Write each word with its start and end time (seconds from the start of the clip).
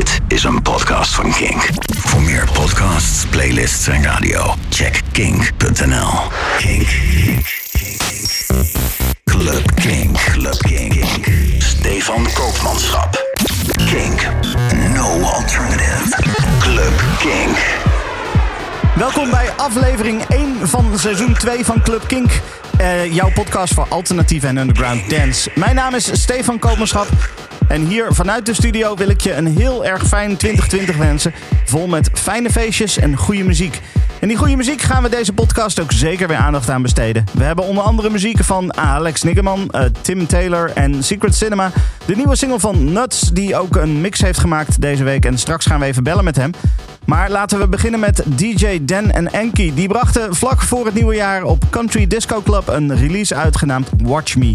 Dit 0.00 0.20
is 0.28 0.44
een 0.44 0.62
podcast 0.62 1.14
van 1.14 1.32
Kink. 1.32 1.68
Voor 1.98 2.22
meer 2.22 2.48
podcasts, 2.52 3.26
playlists 3.26 3.86
en 3.86 4.02
radio, 4.02 4.54
check 4.68 5.00
kink.nl. 5.12 6.08
Kink. 6.58 6.88
Club 9.24 9.74
Kink. 9.74 10.16
Club 10.16 10.58
Kink. 10.58 11.04
Stefan 11.58 12.26
Koopmanschap. 12.34 13.24
Kink. 13.74 14.28
No 14.94 15.20
alternative. 15.20 16.22
Club 16.58 17.02
Kink. 17.18 17.56
Welkom 18.96 19.30
bij 19.30 19.50
aflevering 19.56 20.22
1 20.22 20.68
van 20.68 20.98
seizoen 20.98 21.34
2 21.34 21.64
van 21.64 21.82
Club 21.82 22.06
Kink. 22.06 22.30
Eh, 22.76 23.14
jouw 23.14 23.30
podcast 23.32 23.74
voor 23.74 23.86
alternatieve 23.88 24.46
en 24.46 24.56
underground 24.56 25.10
dance. 25.10 25.50
Mijn 25.54 25.74
naam 25.74 25.94
is 25.94 26.20
Stefan 26.22 26.58
Koopmanschap. 26.58 27.08
En 27.70 27.86
hier 27.86 28.14
vanuit 28.14 28.46
de 28.46 28.54
studio 28.54 28.94
wil 28.96 29.08
ik 29.08 29.20
je 29.20 29.34
een 29.34 29.46
heel 29.46 29.84
erg 29.84 30.06
fijn 30.06 30.36
2020 30.36 30.96
wensen. 30.96 31.32
Vol 31.64 31.86
met 31.86 32.10
fijne 32.12 32.50
feestjes 32.50 32.98
en 32.98 33.16
goede 33.16 33.44
muziek. 33.44 33.80
En 34.20 34.28
die 34.28 34.36
goede 34.36 34.56
muziek 34.56 34.80
gaan 34.80 35.02
we 35.02 35.08
deze 35.08 35.32
podcast 35.32 35.80
ook 35.80 35.92
zeker 35.92 36.28
weer 36.28 36.36
aandacht 36.36 36.70
aan 36.70 36.82
besteden. 36.82 37.24
We 37.32 37.44
hebben 37.44 37.64
onder 37.64 37.84
andere 37.84 38.10
muzieken 38.10 38.44
van 38.44 38.76
Alex 38.76 39.22
Niggeman, 39.22 39.70
uh, 39.74 39.82
Tim 40.00 40.26
Taylor 40.26 40.70
en 40.74 41.04
Secret 41.04 41.34
Cinema. 41.34 41.70
De 42.06 42.16
nieuwe 42.16 42.36
single 42.36 42.60
van 42.60 42.92
Nuts, 42.92 43.30
die 43.30 43.56
ook 43.56 43.76
een 43.76 44.00
mix 44.00 44.20
heeft 44.20 44.38
gemaakt 44.38 44.80
deze 44.80 45.04
week. 45.04 45.24
En 45.24 45.38
straks 45.38 45.66
gaan 45.66 45.80
we 45.80 45.86
even 45.86 46.02
bellen 46.02 46.24
met 46.24 46.36
hem. 46.36 46.50
Maar 47.04 47.30
laten 47.30 47.58
we 47.58 47.68
beginnen 47.68 48.00
met 48.00 48.22
DJ 48.26 48.84
Dan 48.84 49.10
en 49.10 49.32
Enki. 49.32 49.74
Die 49.74 49.88
brachten 49.88 50.34
vlak 50.34 50.62
voor 50.62 50.84
het 50.84 50.94
nieuwe 50.94 51.14
jaar 51.14 51.42
op 51.42 51.64
Country 51.70 52.06
Disco 52.06 52.42
Club 52.42 52.68
een 52.68 52.96
release 52.96 53.34
uitgenaamd 53.34 53.88
Watch 54.02 54.36
Me. 54.36 54.52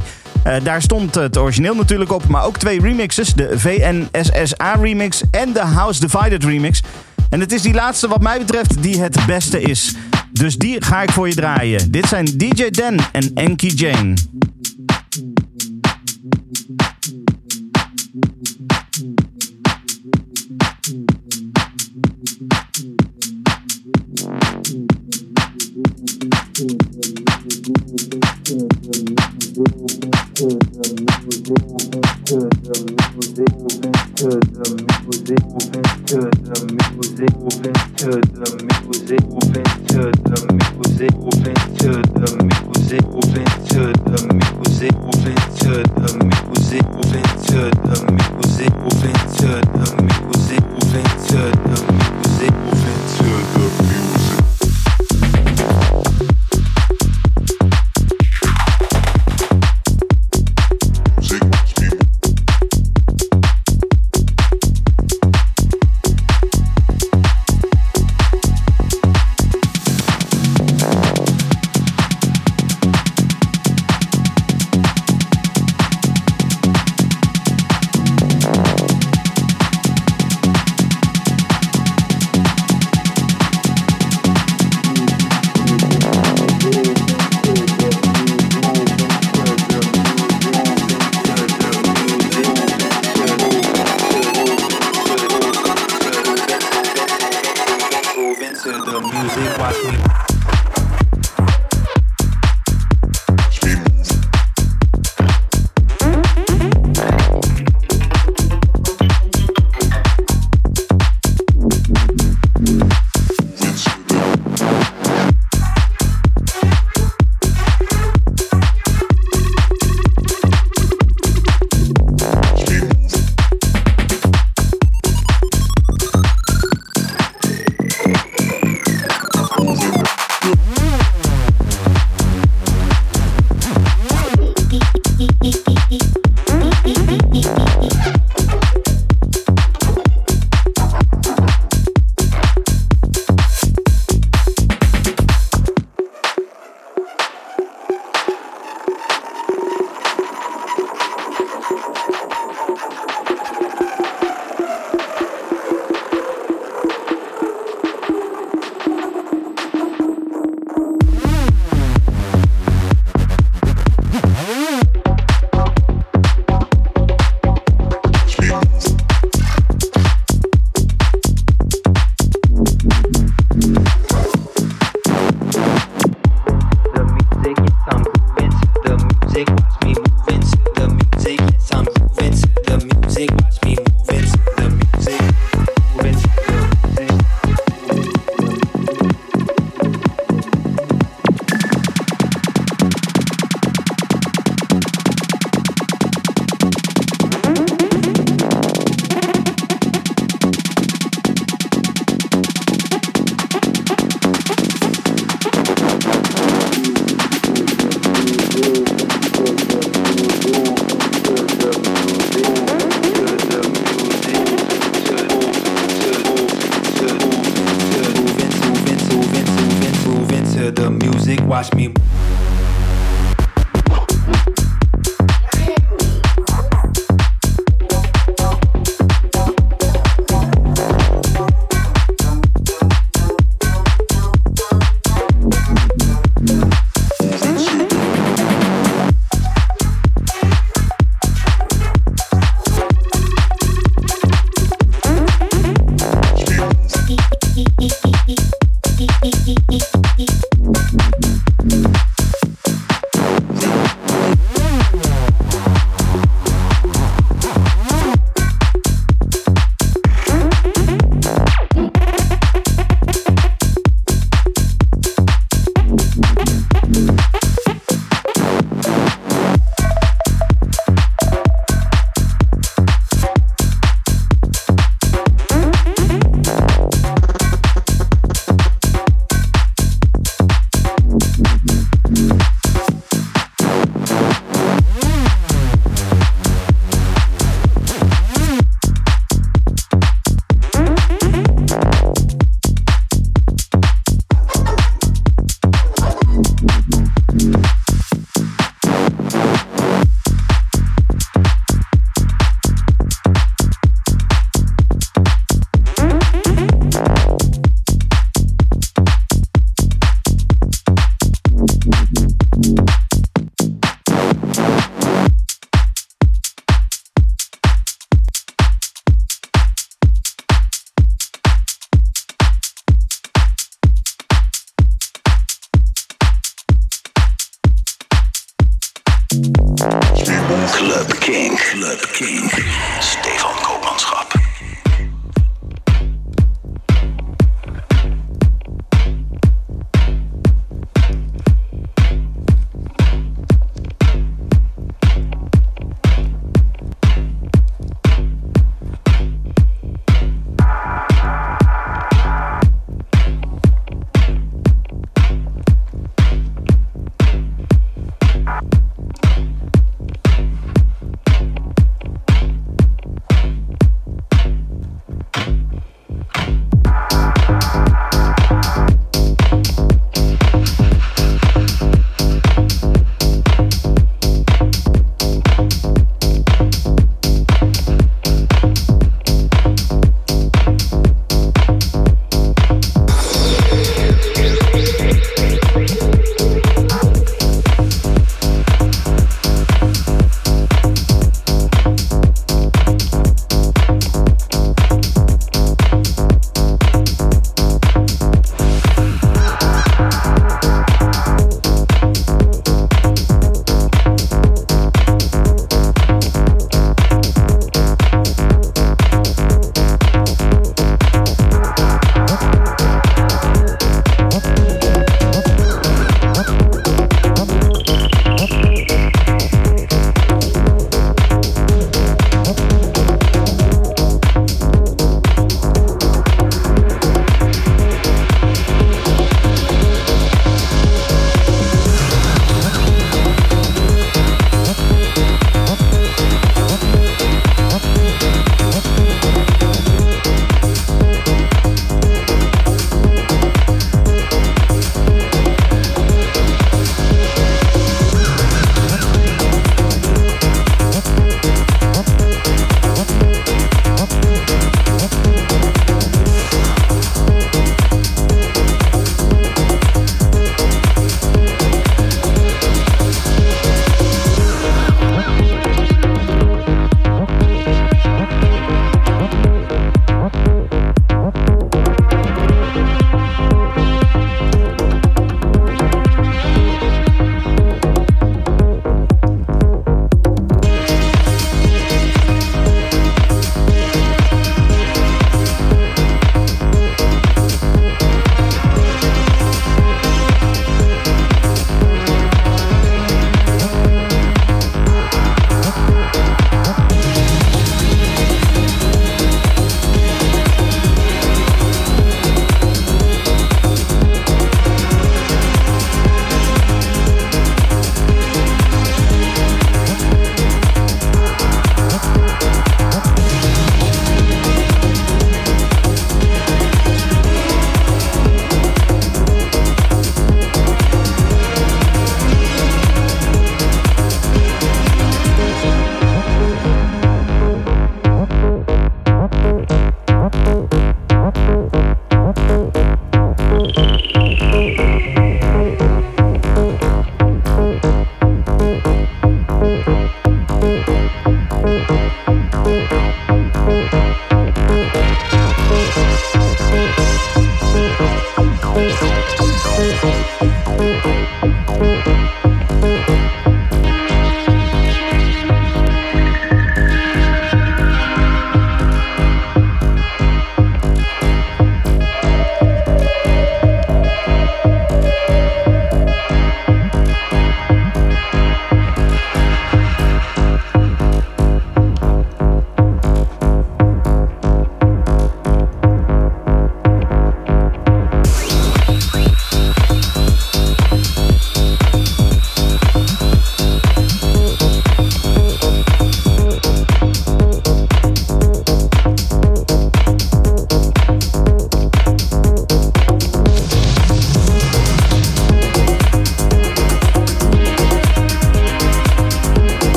Uh, 0.48 0.54
daar 0.64 0.82
stond 0.82 1.16
het 1.16 1.38
origineel 1.38 1.76
natuurlijk 1.76 2.12
op, 2.12 2.28
maar 2.28 2.44
ook 2.44 2.58
twee 2.58 2.82
remixes. 2.82 3.34
De 3.34 3.60
VNSSA 3.60 4.76
remix 4.82 5.24
en 5.32 5.54
de 5.54 5.60
House 5.60 6.00
Divided 6.00 6.44
remix. 6.44 6.82
En 7.30 7.40
het 7.40 7.52
is 7.52 7.62
die 7.62 7.74
laatste 7.74 8.08
wat 8.08 8.22
mij 8.22 8.38
betreft 8.38 8.84
die 8.84 9.02
het 9.02 9.26
beste 9.26 9.62
is. 9.62 9.96
Dus 10.32 10.58
die 10.58 10.84
ga 10.84 11.02
ik 11.02 11.12
voor 11.12 11.28
je 11.28 11.36
draaien. 11.36 11.92
Dit 11.92 12.06
zijn 12.06 12.26
DJ 12.26 12.70
Dan 12.70 13.00
en 13.12 13.32
Enki 13.34 13.74
Jane. 13.74 14.14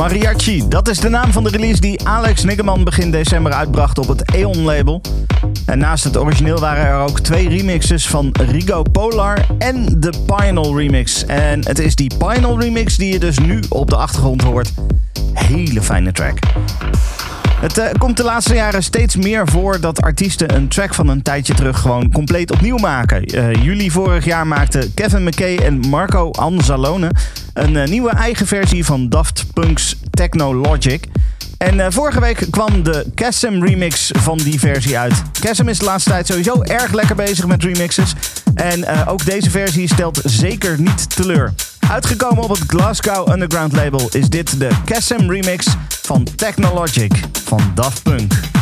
Mariachi. 0.00 0.68
Dat 0.68 0.88
is 0.88 0.98
de 0.98 1.08
naam 1.08 1.32
van 1.32 1.44
de 1.44 1.50
release 1.50 1.80
die 1.80 2.08
Alex 2.08 2.44
Niggeman 2.44 2.84
begin 2.84 3.10
december 3.10 3.52
uitbracht 3.52 3.98
op 3.98 4.08
het 4.08 4.34
Eon-label. 4.34 5.00
En 5.66 5.78
naast 5.78 6.04
het 6.04 6.18
origineel 6.18 6.58
waren 6.58 6.84
er 6.86 6.98
ook 7.00 7.20
twee 7.20 7.48
remixes 7.48 8.08
van 8.08 8.28
Rigo 8.32 8.82
Polar 8.82 9.46
en 9.58 10.00
de 10.00 10.12
Pinal 10.26 10.78
remix. 10.78 11.24
En 11.26 11.66
het 11.66 11.78
is 11.78 11.94
die 11.94 12.10
Pinal 12.18 12.60
remix 12.60 12.96
die 12.96 13.12
je 13.12 13.18
dus 13.18 13.38
nu 13.38 13.62
op 13.68 13.90
de 13.90 13.96
achtergrond 13.96 14.42
hoort. 14.42 14.72
Hele 15.32 15.82
fijne 15.82 16.12
track. 16.12 16.38
Het 17.60 17.78
uh, 17.78 17.84
komt 17.98 18.16
de 18.16 18.22
laatste 18.22 18.54
jaren 18.54 18.82
steeds 18.82 19.16
meer 19.16 19.48
voor 19.48 19.80
dat 19.80 20.02
artiesten 20.02 20.54
een 20.54 20.68
track 20.68 20.94
van 20.94 21.08
een 21.08 21.22
tijdje 21.22 21.54
terug 21.54 21.80
gewoon 21.80 22.12
compleet 22.12 22.50
opnieuw 22.50 22.76
maken. 22.76 23.36
Uh, 23.36 23.52
juli 23.52 23.90
vorig 23.90 24.24
jaar 24.24 24.46
maakten 24.46 24.94
Kevin 24.94 25.24
McKay 25.24 25.56
en 25.56 25.78
Marco 25.78 26.30
Anzalone 26.30 27.10
een 27.54 27.74
uh, 27.74 27.84
nieuwe 27.84 28.10
eigen 28.10 28.46
versie 28.46 28.84
van 28.84 29.08
Daft 29.08 29.44
Punk's 29.54 29.96
Techno 30.10 30.54
Logic. 30.54 31.04
En 31.58 31.92
vorige 31.92 32.20
week 32.20 32.46
kwam 32.50 32.82
de 32.82 33.06
Kassem 33.14 33.64
remix 33.64 34.10
van 34.18 34.38
die 34.38 34.58
versie 34.58 34.98
uit. 34.98 35.22
Kassem 35.40 35.68
is 35.68 35.78
de 35.78 35.84
laatste 35.84 36.10
tijd 36.10 36.26
sowieso 36.26 36.62
erg 36.62 36.92
lekker 36.92 37.16
bezig 37.16 37.46
met 37.46 37.62
remixes. 37.62 38.14
En 38.54 39.06
ook 39.06 39.24
deze 39.24 39.50
versie 39.50 39.88
stelt 39.88 40.20
zeker 40.24 40.80
niet 40.80 41.16
teleur. 41.16 41.52
Uitgekomen 41.90 42.42
op 42.42 42.50
het 42.50 42.62
Glasgow 42.66 43.32
Underground 43.32 43.72
label 43.72 44.08
is 44.12 44.28
dit 44.28 44.60
de 44.60 44.68
Kassem 44.84 45.30
remix 45.30 45.66
van 46.02 46.26
Technologic 46.36 47.12
van 47.44 47.60
Daft 47.74 48.02
Punk. 48.02 48.59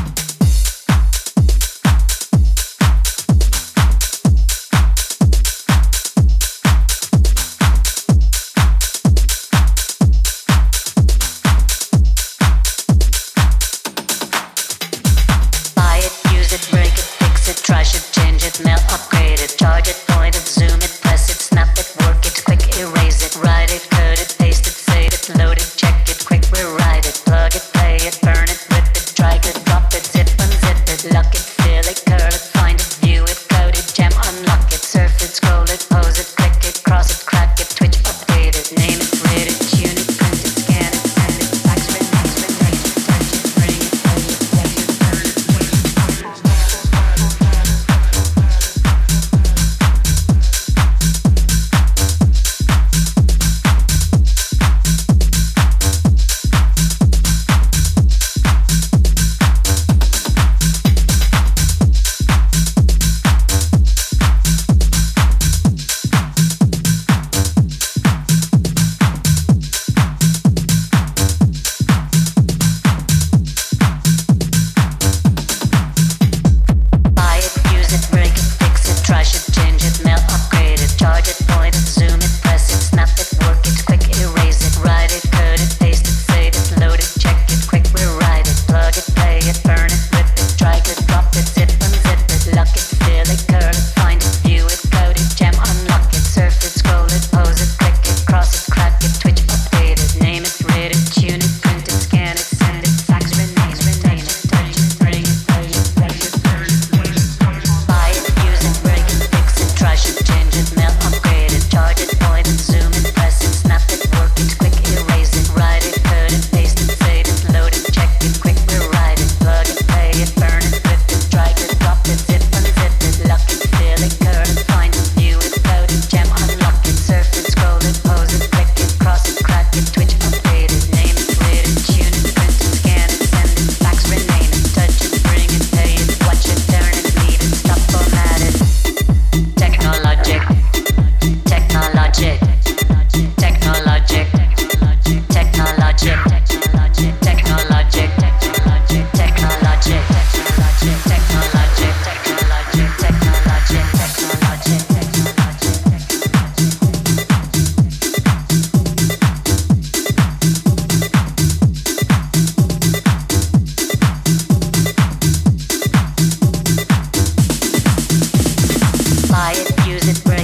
Technologic. 170.01 170.39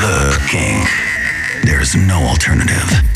Club 0.00 0.40
Kink. 0.48 0.88
There's 1.64 1.94
no 1.94 2.22
alternative. 2.24 3.11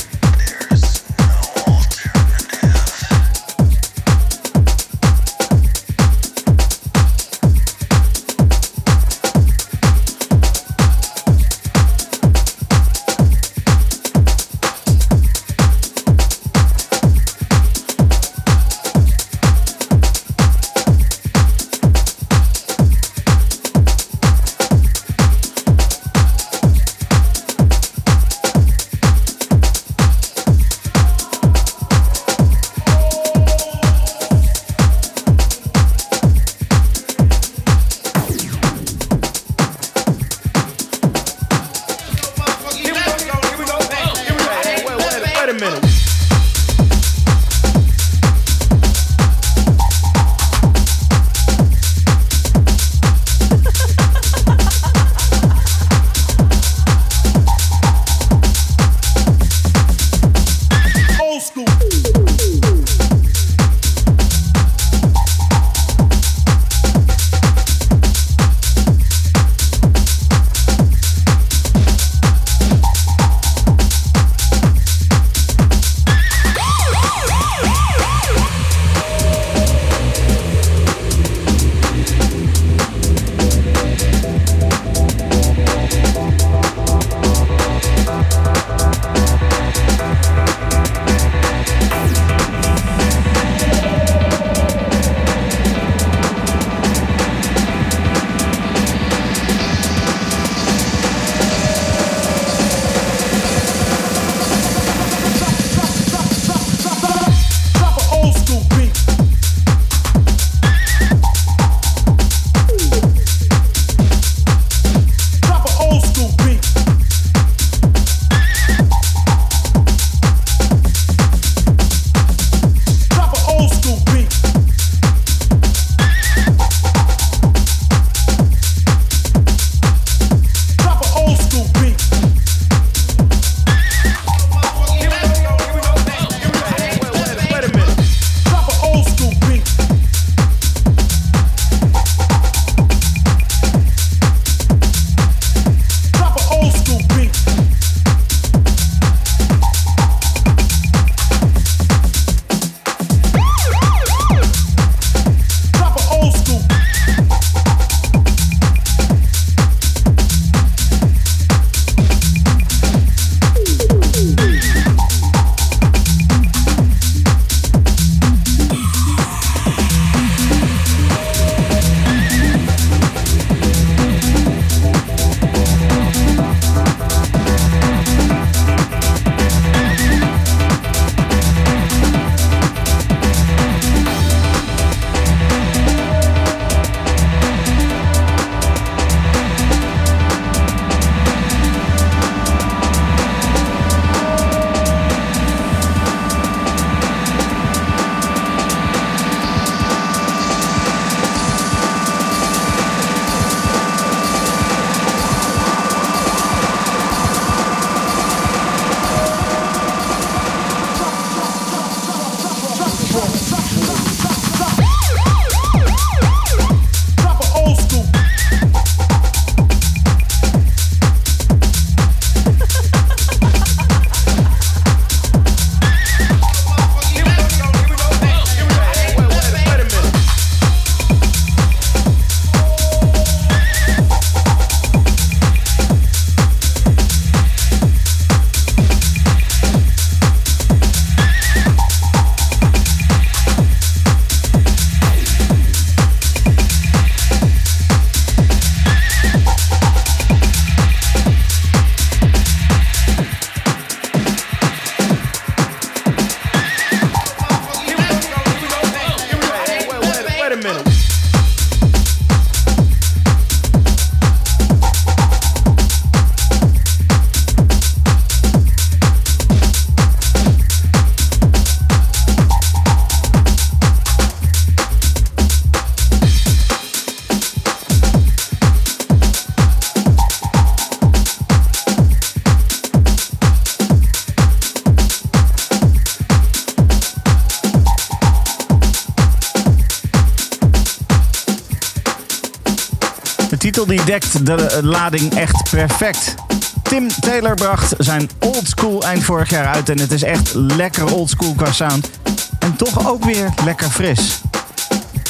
De 294.47 294.79
lading 294.83 295.35
echt 295.35 295.71
perfect. 295.71 296.35
Tim 296.83 297.09
Taylor 297.21 297.55
bracht 297.55 297.95
zijn 297.99 298.31
Old 298.41 298.69
School 298.69 299.03
eind 299.03 299.25
vorig 299.25 299.51
jaar 299.51 299.67
uit. 299.67 299.89
En 299.89 300.01
het 300.01 300.13
is 300.13 300.23
echt 300.23 300.55
lekker 300.55 301.15
old 301.15 301.31
school 301.31 301.55
qua 301.55 301.73
sound. 301.73 302.11
En 302.59 302.77
toch 302.77 303.09
ook 303.09 303.25
weer 303.25 303.49
lekker 303.65 303.91
fris. 303.91 304.41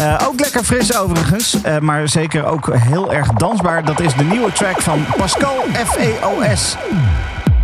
Uh, 0.01 0.21
ook 0.27 0.41
lekker 0.41 0.65
fris 0.65 0.97
overigens, 0.97 1.57
uh, 1.67 1.79
maar 1.79 2.09
zeker 2.09 2.45
ook 2.45 2.77
heel 2.77 3.13
erg 3.13 3.29
dansbaar. 3.29 3.85
Dat 3.85 4.01
is 4.01 4.15
de 4.15 4.25
nieuwe 4.25 4.53
track 4.53 4.81
van 4.81 5.07
Pascal 5.17 5.65
FEOS. 5.87 6.77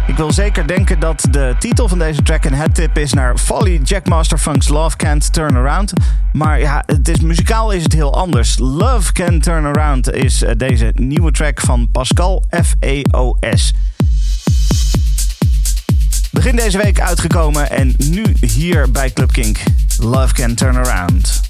Ik 0.06 0.16
wil 0.16 0.32
zeker 0.32 0.66
denken 0.66 1.00
dat 1.00 1.26
de 1.30 1.54
titel 1.58 1.88
van 1.88 1.98
deze 1.98 2.22
track 2.22 2.44
een 2.44 2.54
headtip 2.54 2.98
is 2.98 3.12
naar 3.12 3.38
Folly 3.38 3.80
Jackmaster 3.82 4.38
Funk's 4.38 4.68
Love 4.68 4.96
Can't 4.96 5.32
Turn 5.32 5.56
Around. 5.56 5.92
Maar 6.32 6.60
ja, 6.60 6.82
het 6.86 7.08
is, 7.08 7.20
muzikaal 7.20 7.70
is 7.70 7.82
het 7.82 7.92
heel 7.92 8.14
anders. 8.14 8.58
Love 8.58 9.12
Can 9.12 9.40
Turn 9.40 9.64
Around 9.64 10.12
is 10.12 10.42
uh, 10.42 10.50
deze 10.56 10.92
nieuwe 10.94 11.30
track 11.30 11.60
van 11.60 11.88
Pascal 11.92 12.44
FEOS. 12.50 13.72
Begin 16.30 16.56
deze 16.56 16.78
week 16.78 17.00
uitgekomen 17.00 17.70
en 17.70 17.94
nu 17.98 18.24
hier 18.40 18.90
bij 18.90 19.12
Club 19.12 19.32
Kink. 19.32 19.58
Love 19.98 20.34
Can 20.34 20.54
Turn 20.54 20.76
Around. 20.76 21.41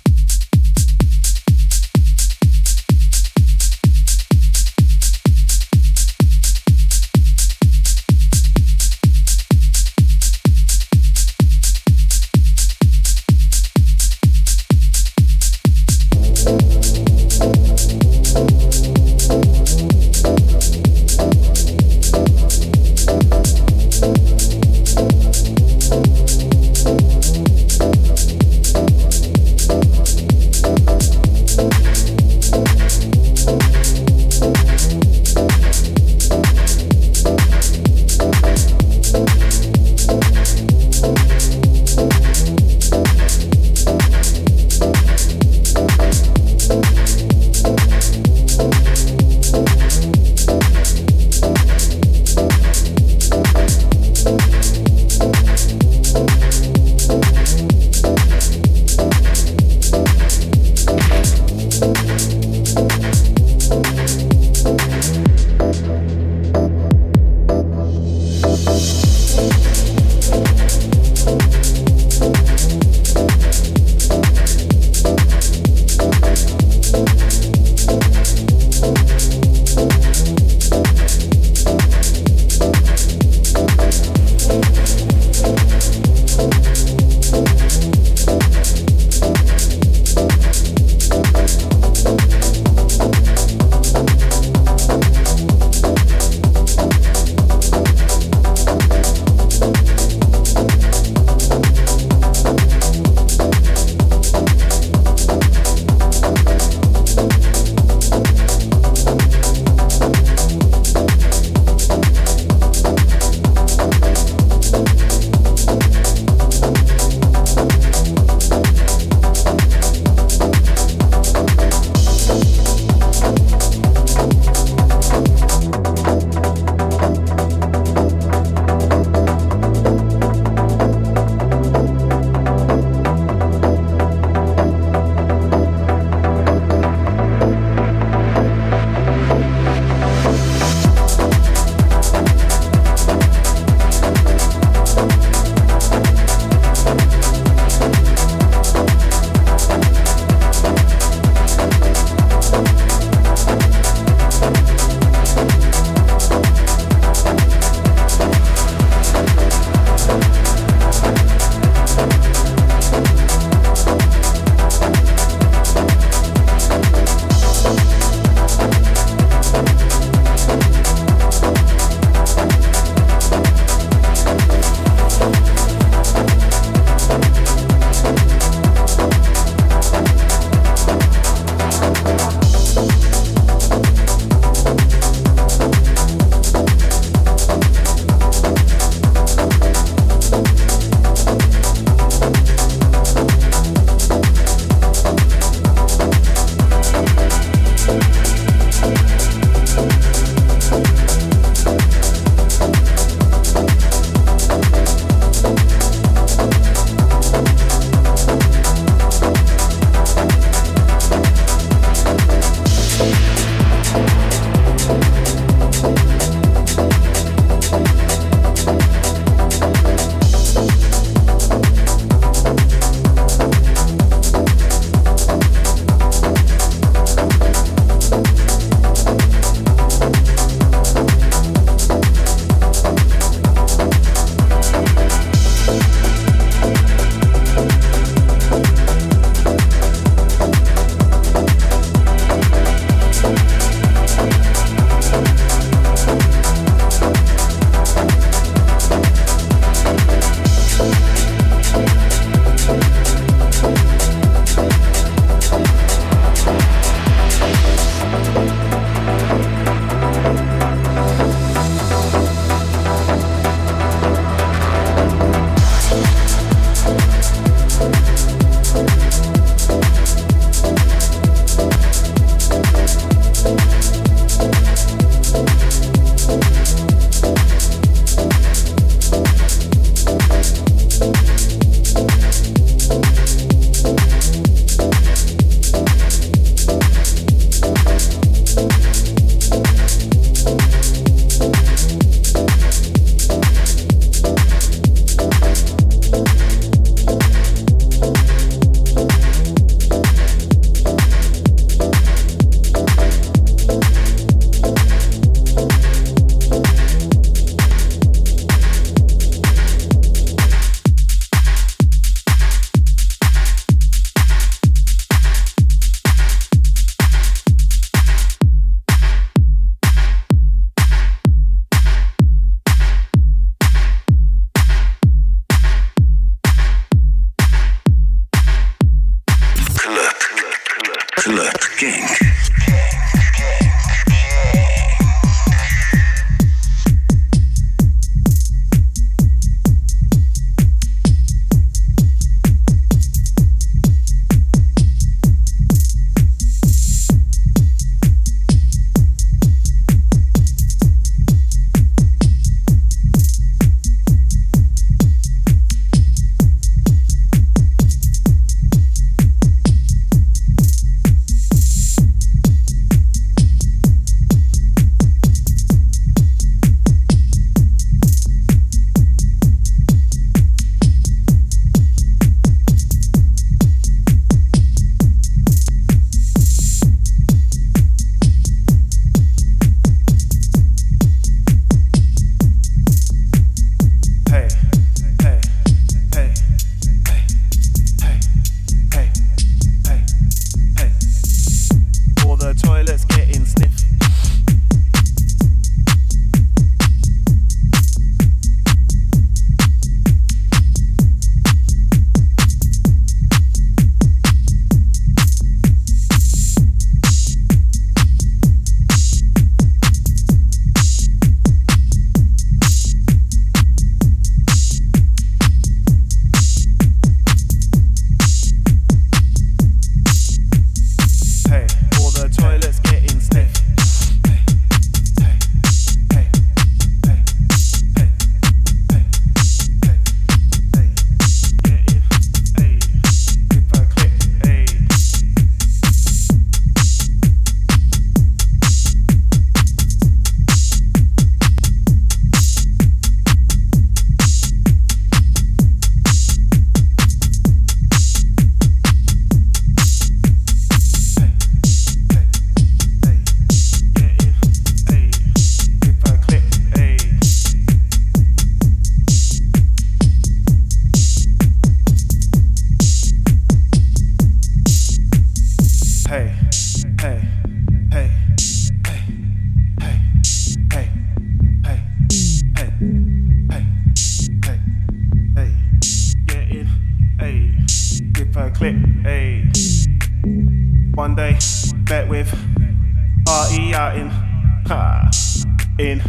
in 485.83 486.01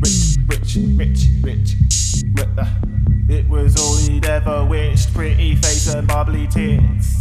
rich, 0.00 0.36
rich, 0.48 0.78
rich, 0.96 1.26
rich. 1.42 1.74
But, 2.32 2.48
uh, 2.58 2.66
it 3.28 3.46
was 3.48 3.76
all 3.76 3.96
he'd 3.96 4.24
ever 4.24 4.64
wished. 4.64 5.12
Pretty 5.12 5.54
face 5.56 5.92
and 5.92 6.08
bubbly 6.08 6.46
tits. 6.46 7.20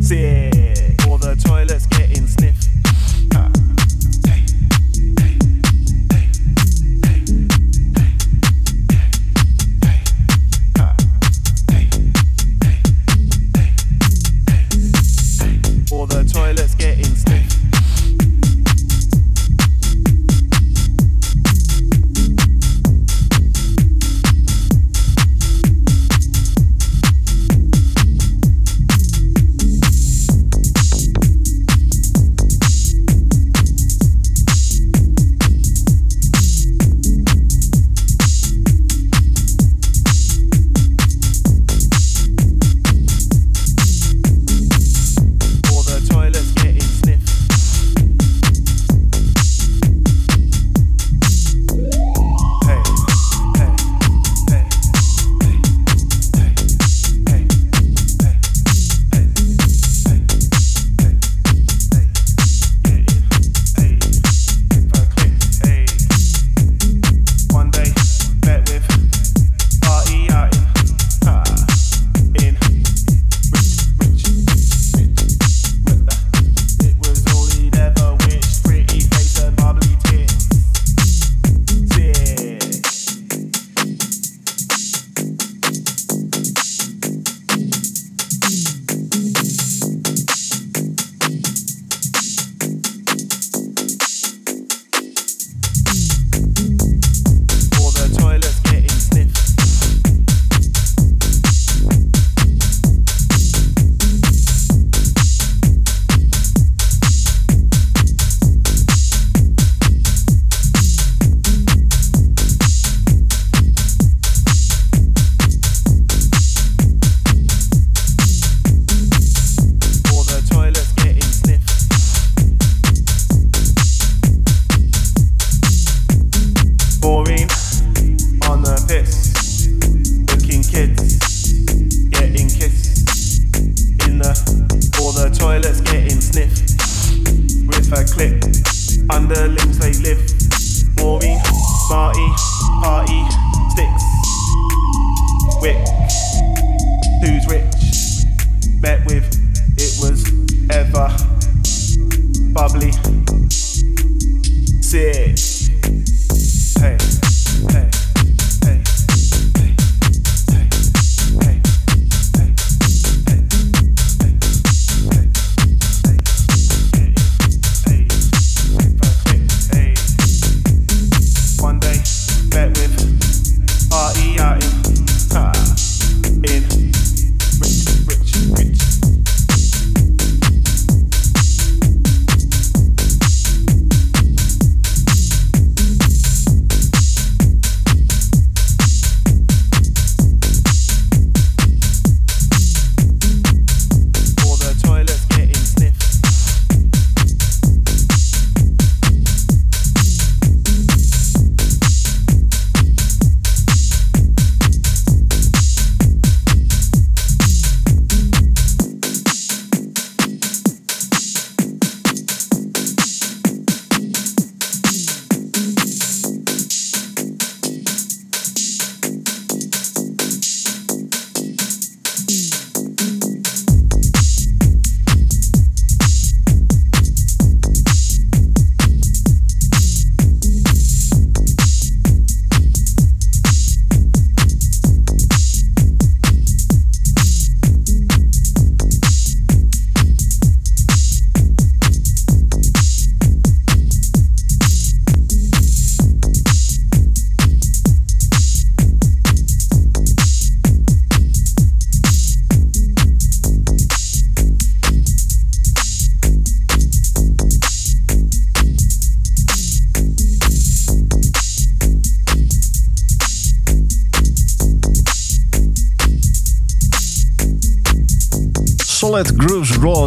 Sick. 0.00 1.06
All 1.06 1.16
the 1.16 1.34
toilets 1.42 1.86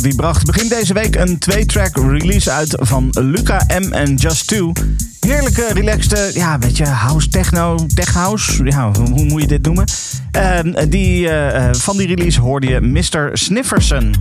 Die 0.02 0.16
bracht 0.16 0.46
begin 0.46 0.68
deze 0.68 0.94
week 0.94 1.16
een 1.16 1.38
twee-track 1.38 1.96
release 1.96 2.52
uit 2.52 2.78
van 2.80 3.10
Luca 3.12 3.66
M 3.80 3.92
en 3.92 4.16
Just 4.16 4.48
Two. 4.48 4.72
Heerlijke, 5.20 5.68
relaxte, 5.74 6.32
ja, 6.34 6.60
weet 6.60 6.78
je, 6.78 6.86
house 6.86 7.30
techno, 7.30 7.86
tech 7.94 8.14
house, 8.14 8.64
ja, 8.64 8.92
hoe, 8.92 9.10
hoe 9.10 9.26
moet 9.26 9.42
je 9.42 9.48
dit 9.48 9.66
noemen? 9.66 9.86
Ehm, 10.32 10.90
die, 10.90 11.30
eh, 11.30 11.68
eh, 11.70 11.74
van 11.76 11.98
die 11.98 12.08
release 12.08 12.42
hoorde 12.42 12.68
je 12.68 12.82
Mr. 12.82 13.30
Snifferson. 13.34 14.16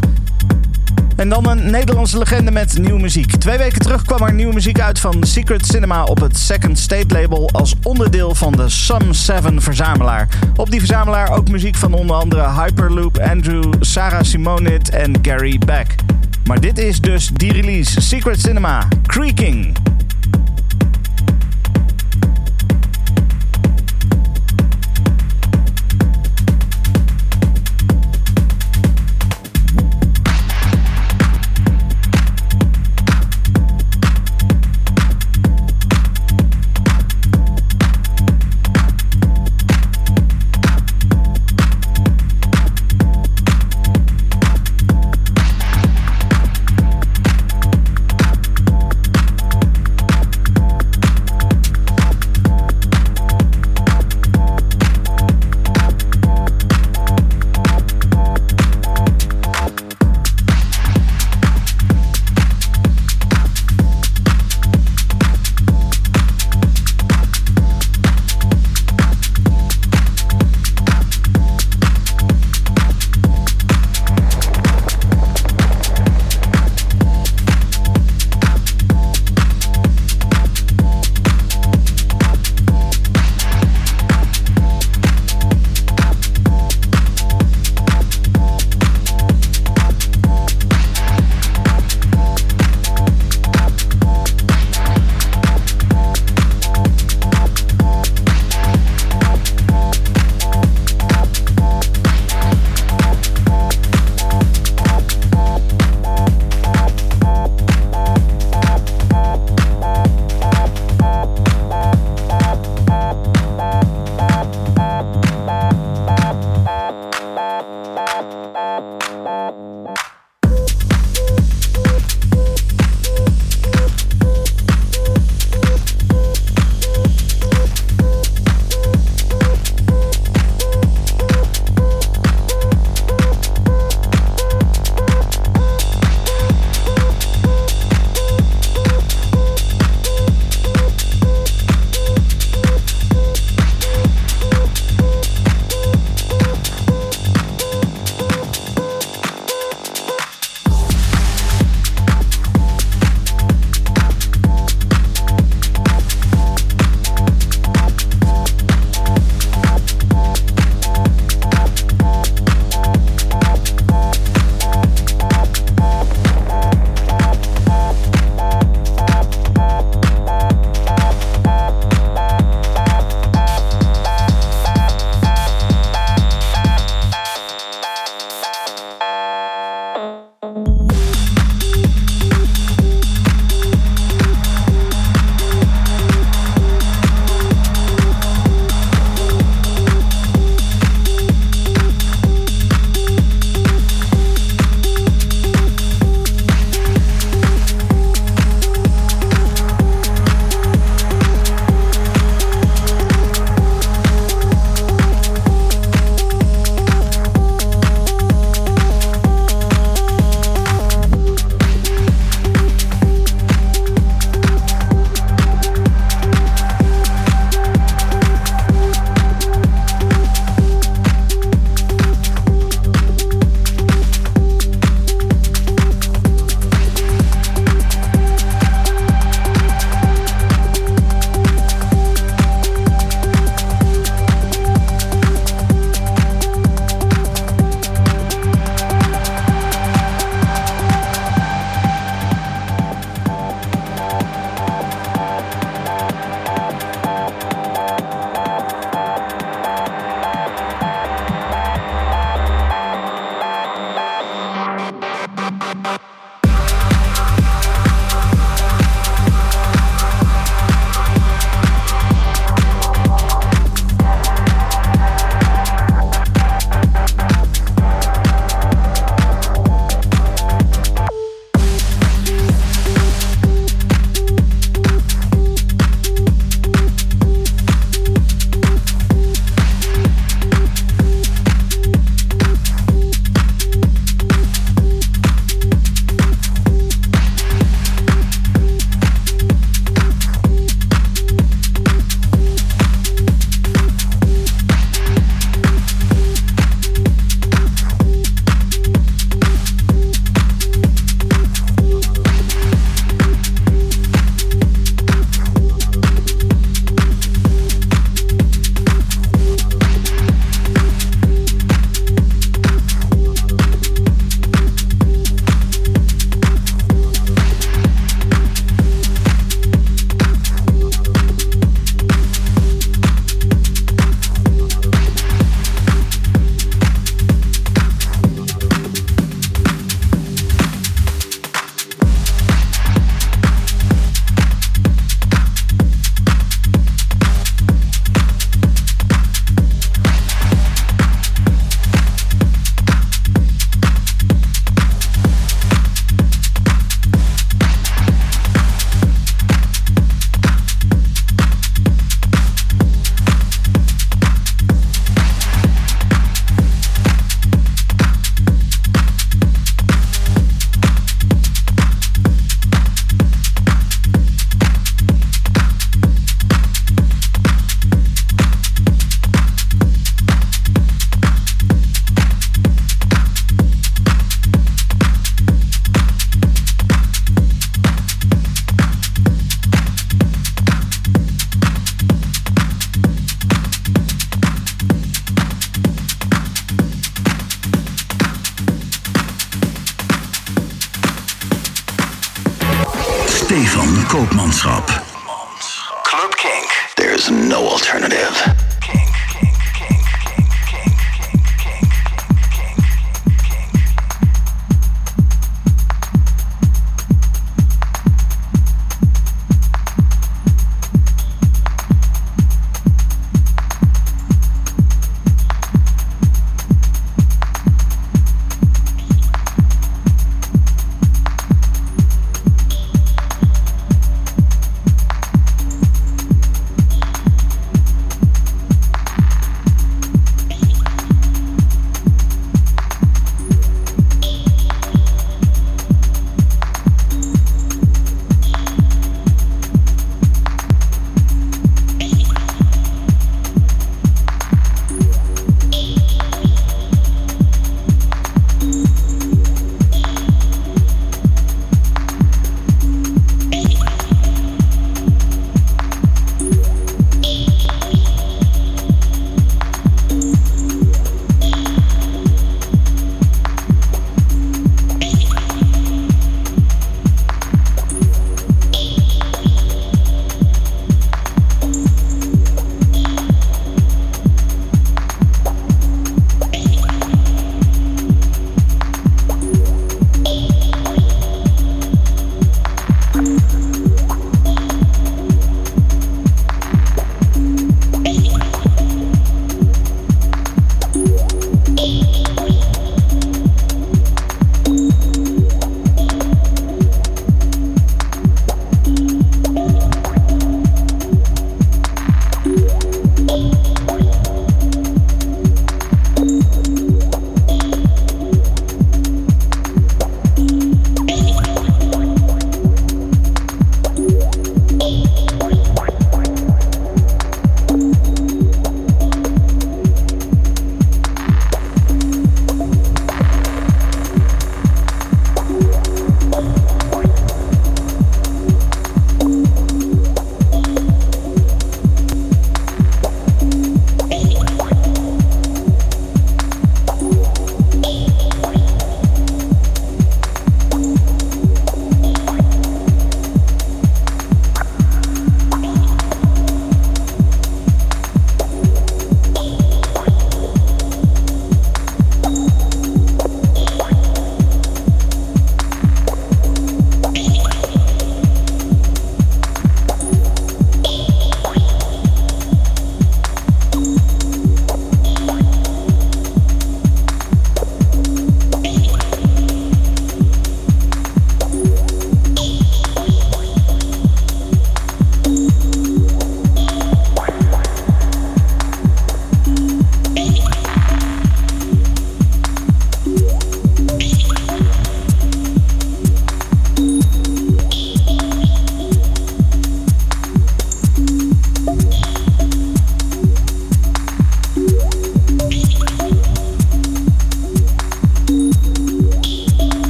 En 1.24 1.30
dan 1.30 1.48
een 1.48 1.70
Nederlandse 1.70 2.18
legende 2.18 2.50
met 2.50 2.78
nieuwe 2.78 3.00
muziek. 3.00 3.36
Twee 3.36 3.58
weken 3.58 3.80
terug 3.80 4.04
kwam 4.04 4.22
er 4.22 4.32
nieuwe 4.32 4.54
muziek 4.54 4.80
uit 4.80 4.98
van 4.98 5.22
Secret 5.22 5.66
Cinema 5.66 6.04
op 6.04 6.20
het 6.20 6.36
Second 6.36 6.78
State 6.78 7.14
label 7.14 7.50
als 7.52 7.74
onderdeel 7.82 8.34
van 8.34 8.52
de 8.52 8.68
Sum 8.68 9.12
7 9.12 9.62
verzamelaar. 9.62 10.28
Op 10.56 10.70
die 10.70 10.78
verzamelaar 10.78 11.30
ook 11.30 11.50
muziek 11.50 11.74
van 11.74 11.92
onder 11.92 12.16
andere 12.16 12.50
Hyperloop, 12.50 13.18
Andrew, 13.18 13.72
Sarah 13.80 14.22
Simonit 14.22 14.90
en 14.90 15.18
Gary 15.22 15.58
Beck. 15.58 15.94
Maar 16.44 16.60
dit 16.60 16.78
is 16.78 17.00
dus 17.00 17.28
die 17.32 17.52
release, 17.52 18.00
Secret 18.00 18.40
Cinema, 18.40 18.88
Creaking. 19.06 19.76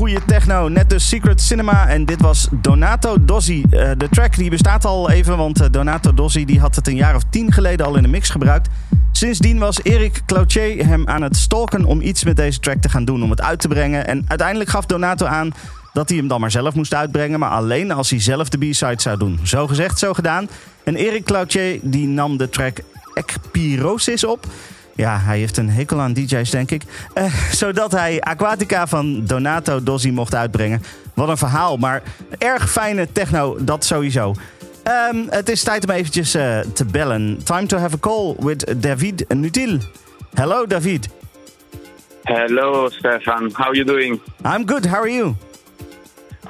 Goede 0.00 0.24
techno, 0.26 0.68
net 0.68 0.90
dus 0.90 1.08
Secret 1.08 1.40
Cinema. 1.40 1.88
En 1.88 2.04
dit 2.04 2.20
was 2.20 2.48
Donato 2.52 3.24
Dozzi. 3.24 3.64
Uh, 3.70 3.90
de 3.96 4.08
track 4.10 4.36
die 4.36 4.50
bestaat 4.50 4.84
al 4.84 5.10
even, 5.10 5.36
want 5.36 5.60
uh, 5.60 5.66
Donato 5.70 6.14
Dozzi 6.14 6.44
die 6.44 6.60
had 6.60 6.76
het 6.76 6.86
een 6.86 6.96
jaar 6.96 7.14
of 7.14 7.22
tien 7.30 7.52
geleden 7.52 7.86
al 7.86 7.96
in 7.96 8.02
de 8.02 8.08
mix 8.08 8.28
gebruikt. 8.28 8.68
Sindsdien 9.12 9.58
was 9.58 9.82
Erik 9.82 10.22
Cloutier 10.26 10.86
hem 10.86 11.08
aan 11.08 11.22
het 11.22 11.36
stalken 11.36 11.84
om 11.84 12.00
iets 12.00 12.24
met 12.24 12.36
deze 12.36 12.60
track 12.60 12.80
te 12.80 12.88
gaan 12.88 13.04
doen, 13.04 13.22
om 13.22 13.30
het 13.30 13.40
uit 13.40 13.60
te 13.60 13.68
brengen. 13.68 14.06
En 14.06 14.24
uiteindelijk 14.28 14.70
gaf 14.70 14.86
Donato 14.86 15.26
aan 15.26 15.50
dat 15.92 16.08
hij 16.08 16.18
hem 16.18 16.28
dan 16.28 16.40
maar 16.40 16.50
zelf 16.50 16.74
moest 16.74 16.94
uitbrengen, 16.94 17.38
maar 17.38 17.50
alleen 17.50 17.92
als 17.92 18.10
hij 18.10 18.20
zelf 18.20 18.48
de 18.48 18.58
B-side 18.58 19.00
zou 19.00 19.18
doen. 19.18 19.38
Zo 19.42 19.66
gezegd, 19.66 19.98
zo 19.98 20.12
gedaan. 20.12 20.48
En 20.84 20.96
Erik 20.96 21.24
Cloutier 21.24 21.78
die 21.82 22.06
nam 22.06 22.36
de 22.36 22.48
track 22.48 22.78
Ekpirosis 23.14 24.24
op. 24.24 24.46
Ja, 25.00 25.18
hij 25.18 25.38
heeft 25.38 25.56
een 25.56 25.70
hekel 25.70 26.00
aan 26.00 26.12
DJ's, 26.12 26.50
denk 26.50 26.70
ik. 26.70 26.82
Uh, 27.14 27.24
zodat 27.52 27.92
hij 27.92 28.20
Aquatica 28.20 28.86
van 28.86 29.26
Donato 29.26 29.82
Dozzi 29.82 30.12
mocht 30.12 30.34
uitbrengen. 30.34 30.82
Wat 31.14 31.28
een 31.28 31.36
verhaal, 31.36 31.76
maar 31.76 32.02
erg 32.38 32.70
fijne 32.70 33.12
techno, 33.12 33.56
dat 33.60 33.84
sowieso. 33.84 34.34
Um, 35.12 35.26
het 35.30 35.48
is 35.48 35.62
tijd 35.62 35.84
om 35.84 35.90
eventjes 35.90 36.36
uh, 36.36 36.58
te 36.58 36.84
bellen. 36.84 37.40
Time 37.44 37.66
to 37.66 37.78
have 37.78 37.94
a 37.94 37.98
call 37.98 38.34
with 38.38 38.74
David 38.82 39.24
Nutil. 39.28 39.78
Hello, 40.34 40.66
David. 40.66 41.08
Hello, 42.22 42.88
Stefan. 42.88 43.50
How 43.52 43.66
are 43.66 43.76
you 43.76 43.84
doing? 43.84 44.20
I'm 44.44 44.68
good. 44.68 44.86
How 44.86 45.00
are 45.00 45.12
you? 45.12 45.34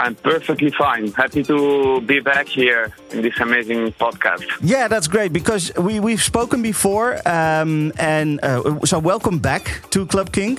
I'm 0.00 0.14
perfectly 0.14 0.70
fine. 0.70 1.12
Happy 1.12 1.42
to 1.42 2.00
be 2.00 2.20
back 2.20 2.48
here 2.48 2.90
in 3.12 3.20
this 3.20 3.38
amazing 3.38 3.92
podcast. 3.92 4.46
Yeah, 4.62 4.88
that's 4.88 5.06
great 5.06 5.30
because 5.30 5.70
we 5.76 6.00
we've 6.00 6.22
spoken 6.22 6.62
before, 6.62 7.20
um, 7.28 7.92
and 7.98 8.40
uh, 8.42 8.80
so 8.86 8.98
welcome 8.98 9.38
back 9.38 9.84
to 9.90 10.06
Club 10.06 10.32
Kink. 10.32 10.58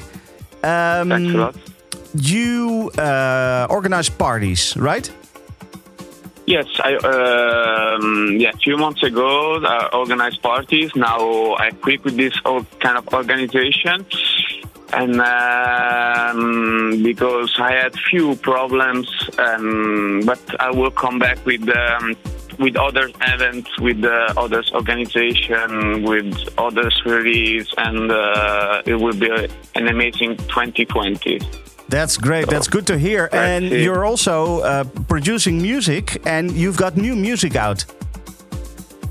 Um, 0.63 1.09
Thanks 1.09 1.33
a 1.33 1.37
lot. 1.37 1.55
You 2.13 2.91
uh, 2.99 3.65
organize 3.69 4.09
parties, 4.09 4.77
right? 4.77 5.09
Yes, 6.45 6.67
I 6.83 6.93
um, 6.97 8.37
yeah, 8.37 8.51
a 8.53 8.57
few 8.57 8.77
months 8.77 9.01
ago 9.01 9.57
I 9.65 9.89
organized 9.91 10.43
parties. 10.43 10.95
Now 10.95 11.55
I 11.55 11.71
quit 11.71 12.03
with 12.03 12.15
this 12.15 12.39
kind 12.79 12.97
of 12.97 13.07
organization 13.11 14.05
and 14.93 15.19
um, 15.21 17.03
because 17.03 17.53
I 17.59 17.73
had 17.73 17.95
few 18.09 18.35
problems, 18.35 19.07
um, 19.37 20.21
but 20.25 20.39
I 20.59 20.71
will 20.71 20.91
come 20.91 21.19
back 21.19 21.45
with 21.45 21.67
um, 21.69 22.15
with 22.59 22.75
other 22.75 23.09
events, 23.21 23.69
with 23.79 24.03
uh, 24.03 24.33
others 24.37 24.71
organization, 24.73 26.03
with 26.03 26.35
others 26.57 27.01
release, 27.05 27.67
and 27.77 28.11
uh, 28.11 28.81
it 28.85 28.95
will 28.95 29.17
be 29.17 29.29
an 29.75 29.87
amazing 29.87 30.37
2020. 30.37 31.39
That's 31.89 32.15
great. 32.15 32.47
That's 32.47 32.69
good 32.69 32.87
to 32.87 32.97
hear. 32.97 33.29
And 33.33 33.65
you're 33.69 34.05
also 34.05 34.59
uh, 34.61 34.83
producing 35.09 35.61
music, 35.61 36.21
and 36.25 36.51
you've 36.51 36.77
got 36.77 36.95
new 36.95 37.15
music 37.15 37.55
out. 37.55 37.83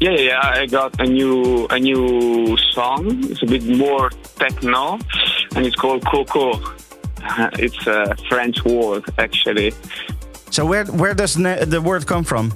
Yeah, 0.00 0.12
yeah, 0.12 0.40
I 0.42 0.64
got 0.64 0.98
a 0.98 1.04
new 1.04 1.66
a 1.68 1.78
new 1.78 2.56
song. 2.72 3.22
It's 3.24 3.42
a 3.42 3.46
bit 3.46 3.64
more 3.66 4.10
techno, 4.40 4.98
and 5.54 5.66
it's 5.66 5.76
called 5.76 6.04
Coco. 6.06 6.46
It's 7.64 7.86
a 7.86 8.16
French 8.30 8.64
word, 8.64 9.04
actually. 9.18 9.70
So 10.50 10.64
where 10.64 10.86
where 11.00 11.14
does 11.14 11.34
the 11.74 11.80
word 11.84 12.06
come 12.06 12.24
from? 12.24 12.52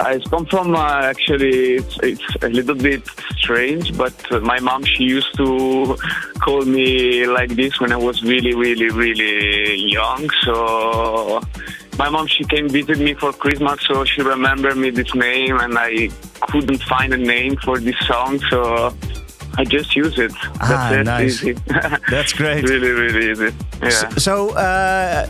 Uh, 0.00 0.16
it's 0.16 0.26
come 0.28 0.46
from 0.46 0.74
uh, 0.74 1.12
actually 1.12 1.76
it's, 1.80 1.98
it's 2.02 2.28
a 2.42 2.48
little 2.48 2.74
bit 2.74 3.02
strange, 3.36 3.96
but 3.96 4.14
my 4.42 4.58
mom 4.60 4.82
she 4.84 5.04
used 5.04 5.32
to 5.36 5.96
call 6.44 6.62
me 6.62 7.26
like 7.26 7.50
this 7.50 7.78
when 7.80 7.92
I 7.92 7.96
was 8.08 8.22
really 8.22 8.54
really 8.54 8.90
really 8.90 9.76
young. 9.98 10.28
So 10.44 11.40
my 11.98 12.08
mom 12.08 12.26
she 12.26 12.44
came 12.44 12.68
visit 12.68 12.98
me 12.98 13.14
for 13.14 13.32
Christmas, 13.32 13.78
so 13.86 14.04
she 14.04 14.22
remembered 14.22 14.76
me 14.76 14.90
this 14.90 15.14
name, 15.14 15.56
and 15.64 15.78
I 15.78 16.08
couldn't 16.50 16.82
find 16.84 17.12
a 17.12 17.18
name 17.34 17.56
for 17.56 17.78
this 17.78 17.98
song, 18.06 18.40
so 18.50 18.94
I 19.58 19.64
just 19.64 19.94
use 19.96 20.18
it. 20.18 20.32
That's 20.58 20.60
ah, 20.60 20.92
it. 20.92 21.04
Nice. 21.04 21.42
Easy. 21.42 21.52
That's 22.10 22.32
great. 22.32 22.64
really, 22.64 22.90
really 22.90 23.30
easy. 23.30 23.50
Yeah. 23.82 24.08
So, 24.16 24.50
uh, 24.50 25.28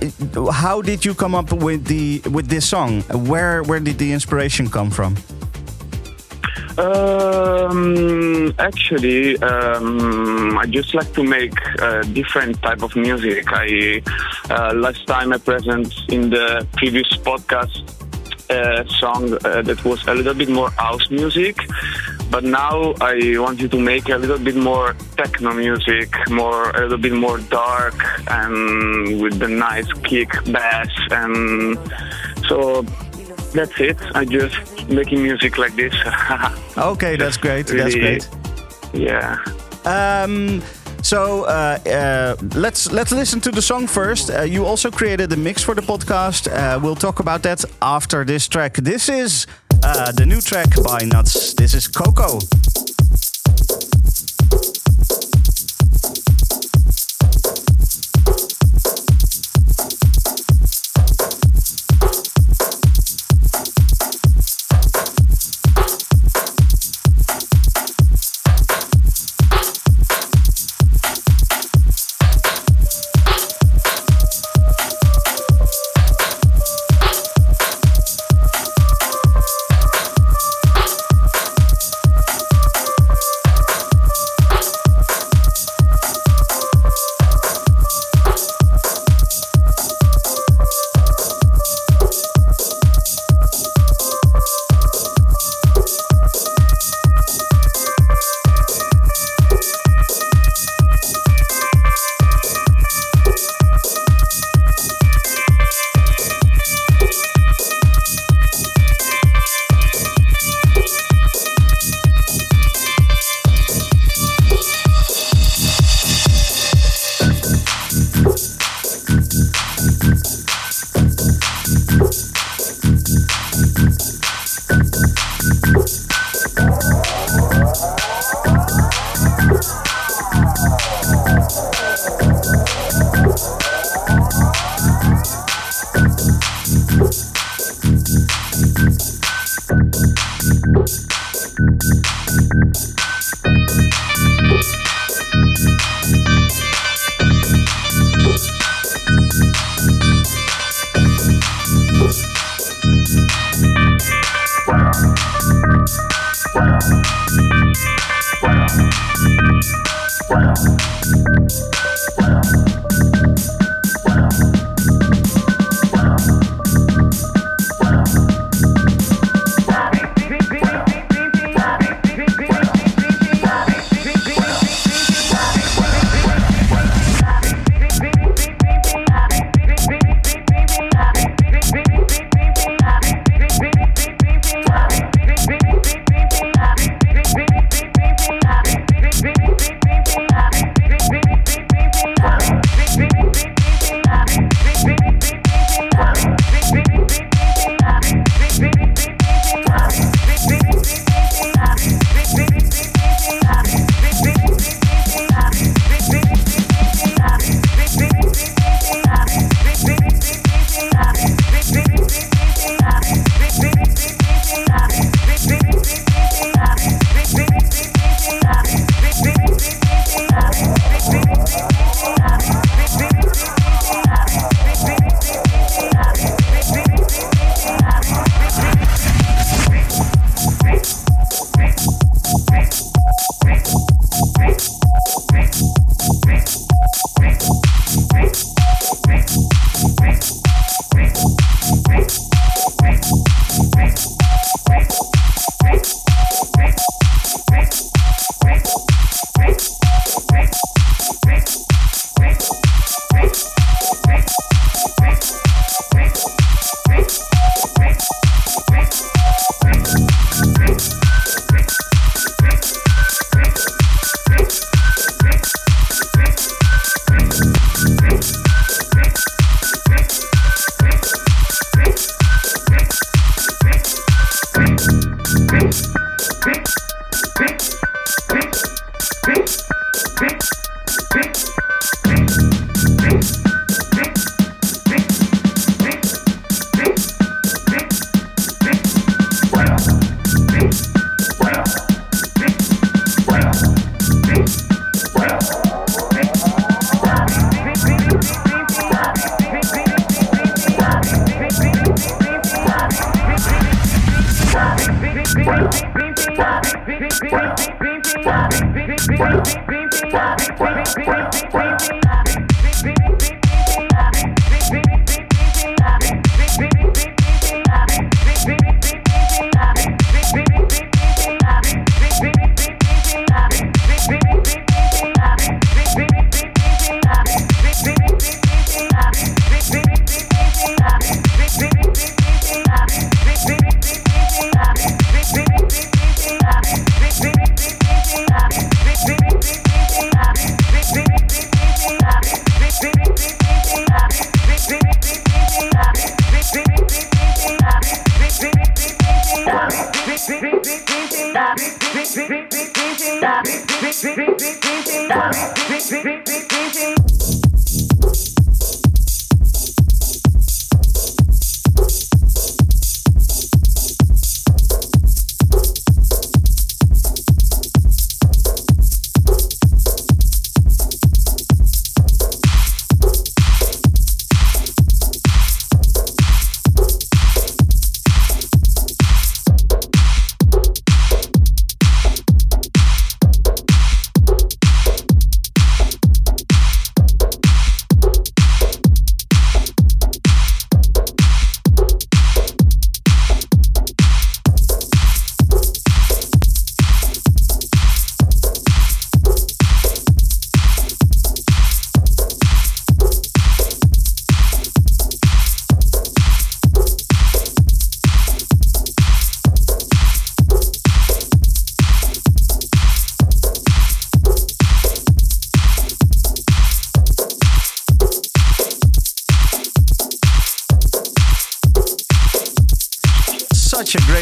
how 0.53 0.83
did 0.83 1.05
you 1.05 1.15
come 1.15 1.35
up 1.35 1.53
with 1.53 1.87
the 1.87 2.21
with 2.31 2.49
this 2.49 2.69
song? 2.69 3.03
Where 3.31 3.63
where 3.63 3.81
did 3.81 3.99
the 3.99 4.13
inspiration 4.13 4.69
come 4.69 4.91
from? 4.91 5.17
Um, 6.79 8.55
actually, 8.59 9.37
um, 9.43 10.57
I 10.57 10.67
just 10.67 10.95
like 10.95 11.13
to 11.15 11.23
make 11.23 11.55
a 11.81 12.03
different 12.05 12.63
type 12.63 12.83
of 12.83 12.95
music. 12.97 13.45
I 13.49 14.03
uh, 14.49 14.73
last 14.75 15.07
time 15.07 15.33
I 15.33 15.39
present 15.39 15.93
in 16.09 16.31
the 16.31 16.67
previous 16.77 17.09
podcast 17.19 17.85
uh, 18.51 18.85
song 18.89 19.33
uh, 19.45 19.63
that 19.63 19.85
was 19.85 20.07
a 20.07 20.15
little 20.15 20.35
bit 20.35 20.49
more 20.49 20.71
house 20.71 21.11
music, 21.11 21.57
but 22.31 22.45
now 22.45 22.95
I 23.01 23.37
wanted 23.39 23.71
to 23.73 23.81
make 23.81 24.09
a 24.09 24.17
little 24.17 24.39
bit 24.39 24.57
more 24.57 24.95
techno 25.17 25.53
music, 25.53 26.09
more 26.31 26.71
a 26.71 26.83
little 26.83 26.99
bit 26.99 27.13
more 27.13 27.39
dark 27.39 27.95
and 28.29 29.21
with 29.21 29.39
the 29.39 29.49
nice 29.49 29.93
kick 30.05 30.31
bass, 30.45 30.91
and 31.11 31.77
so 32.49 32.83
that's 33.53 33.79
it. 33.81 33.99
I 34.15 34.25
just 34.25 34.89
making 34.89 35.23
music 35.23 35.59
like 35.59 35.75
this. 35.77 35.95
okay, 36.79 37.17
that's 37.17 37.37
great. 37.37 37.71
Really, 37.71 37.83
that's 37.83 37.95
great. 37.95 38.29
Yeah. 38.93 39.39
Um, 39.85 40.63
so 41.03 41.45
uh, 41.45 41.79
uh, 41.87 42.37
let's 42.55 42.93
let's 42.93 43.13
listen 43.13 43.41
to 43.41 43.51
the 43.51 43.63
song 43.63 43.87
first. 43.87 44.31
Uh, 44.31 44.43
you 44.43 44.65
also 44.67 44.91
created 44.91 45.31
the 45.31 45.37
mix 45.37 45.63
for 45.63 45.75
the 45.75 45.83
podcast. 45.83 46.49
Uh, 46.49 46.79
we'll 46.79 46.97
talk 46.97 47.21
about 47.21 47.43
that 47.43 47.65
after 47.81 48.25
this 48.25 48.47
track. 48.49 48.75
This 48.75 49.09
is 49.09 49.47
uh, 49.83 50.13
the 50.13 50.27
new 50.27 50.41
track 50.41 50.69
by 50.83 50.99
Nuts. 51.05 51.55
This 51.55 51.75
is 51.75 51.89
Coco. 51.89 52.39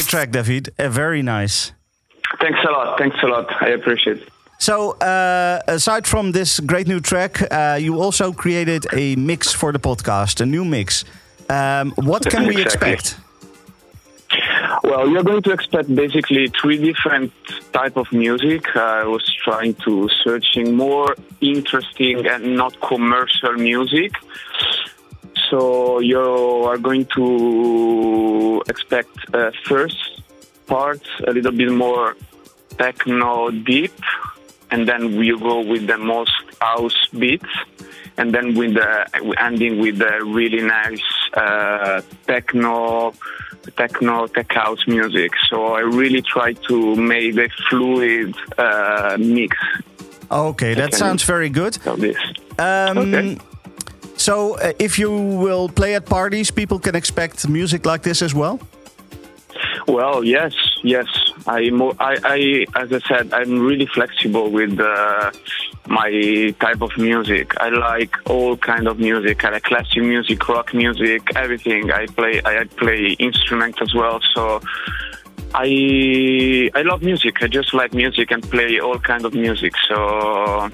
Track, 0.08 0.30
David. 0.30 0.70
Uh, 0.78 0.88
very 0.88 1.22
nice. 1.22 1.72
Thanks 2.40 2.58
a 2.68 2.70
lot. 2.70 2.98
Thanks 2.98 3.16
a 3.22 3.26
lot. 3.26 3.46
I 3.62 3.68
appreciate 3.68 4.18
it. 4.18 4.28
So, 4.58 4.92
uh, 4.98 5.60
aside 5.68 6.06
from 6.06 6.32
this 6.32 6.58
great 6.60 6.88
new 6.88 7.00
track, 7.00 7.40
uh, 7.52 7.78
you 7.80 8.00
also 8.00 8.32
created 8.32 8.86
a 8.92 9.14
mix 9.14 9.52
for 9.52 9.72
the 9.72 9.78
podcast, 9.78 10.40
a 10.40 10.46
new 10.46 10.64
mix. 10.64 11.04
Um, 11.48 11.92
what 11.96 12.28
can 12.28 12.46
we 12.46 12.60
expect? 12.60 13.16
Well, 14.82 15.08
you're 15.08 15.22
going 15.22 15.42
to 15.42 15.52
expect 15.52 15.94
basically 15.94 16.48
three 16.60 16.78
different 16.78 17.32
type 17.72 17.96
of 17.96 18.12
music. 18.12 18.76
I 18.76 19.04
was 19.04 19.24
trying 19.44 19.74
to 19.86 20.08
searching 20.24 20.76
more 20.76 21.14
interesting 21.40 22.26
and 22.26 22.56
not 22.56 22.80
commercial 22.80 23.54
music. 23.54 24.12
So 25.50 26.00
you 26.00 26.20
are 26.20 26.78
going 26.78 27.06
to 27.16 28.62
expect 28.68 29.10
uh, 29.32 29.50
first 29.64 30.22
part 30.66 31.00
a 31.26 31.32
little 31.32 31.52
bit 31.52 31.70
more 31.72 32.16
techno 32.76 33.50
deep, 33.50 33.92
and 34.70 34.86
then 34.86 35.16
we 35.16 35.36
go 35.38 35.60
with 35.60 35.86
the 35.86 35.96
most 35.98 36.32
house 36.60 37.06
beats, 37.18 37.48
and 38.18 38.34
then 38.34 38.54
with 38.54 38.74
the 38.74 39.34
ending 39.38 39.80
with 39.80 39.98
the 39.98 40.22
really 40.24 40.60
nice 40.60 41.02
uh, 41.34 42.02
techno, 42.26 43.14
techno 43.76 44.26
tech 44.26 44.52
house 44.52 44.86
music. 44.86 45.32
So 45.48 45.66
I 45.74 45.80
really 45.80 46.22
try 46.22 46.52
to 46.52 46.96
make 46.96 47.36
a 47.38 47.48
fluid 47.70 48.34
uh, 48.58 49.16
mix 49.18 49.56
Okay, 50.30 50.74
that 50.74 50.94
sounds 50.94 51.22
very 51.22 51.48
good. 51.48 51.74
this. 51.96 52.16
Um, 52.58 52.98
Okay. 52.98 53.38
So, 54.18 54.58
uh, 54.58 54.72
if 54.78 54.98
you 54.98 55.10
will 55.10 55.68
play 55.68 55.94
at 55.94 56.04
parties, 56.04 56.50
people 56.50 56.78
can 56.80 56.94
expect 56.96 57.48
music 57.48 57.86
like 57.86 58.02
this 58.02 58.20
as 58.20 58.34
well. 58.34 58.58
Well, 59.86 60.22
yes, 60.24 60.52
yes. 60.82 61.06
I, 61.46 61.70
I, 61.98 62.16
I, 62.24 62.66
as 62.76 62.92
I 62.92 62.98
said, 63.08 63.32
I'm 63.32 63.60
really 63.60 63.86
flexible 63.86 64.50
with 64.50 64.78
uh, 64.78 65.30
my 65.86 66.54
type 66.60 66.82
of 66.82 66.90
music. 66.98 67.54
I 67.60 67.70
like 67.70 68.14
all 68.28 68.56
kind 68.56 68.88
of 68.88 68.98
music. 68.98 69.44
I 69.44 69.50
like 69.50 69.62
classic 69.62 70.02
music, 70.02 70.46
rock 70.48 70.74
music, 70.74 71.22
everything. 71.36 71.90
I 71.90 72.06
play, 72.06 72.42
I 72.44 72.64
play 72.64 73.16
instrument 73.20 73.80
as 73.80 73.94
well. 73.94 74.20
So 74.34 74.60
I, 75.54 76.70
I 76.74 76.82
love 76.82 77.02
music. 77.02 77.42
I 77.42 77.46
just 77.46 77.72
like 77.72 77.94
music 77.94 78.30
and 78.32 78.42
play 78.42 78.80
all 78.80 78.98
kind 78.98 79.24
of 79.24 79.32
music. 79.32 79.72
So 79.88 80.70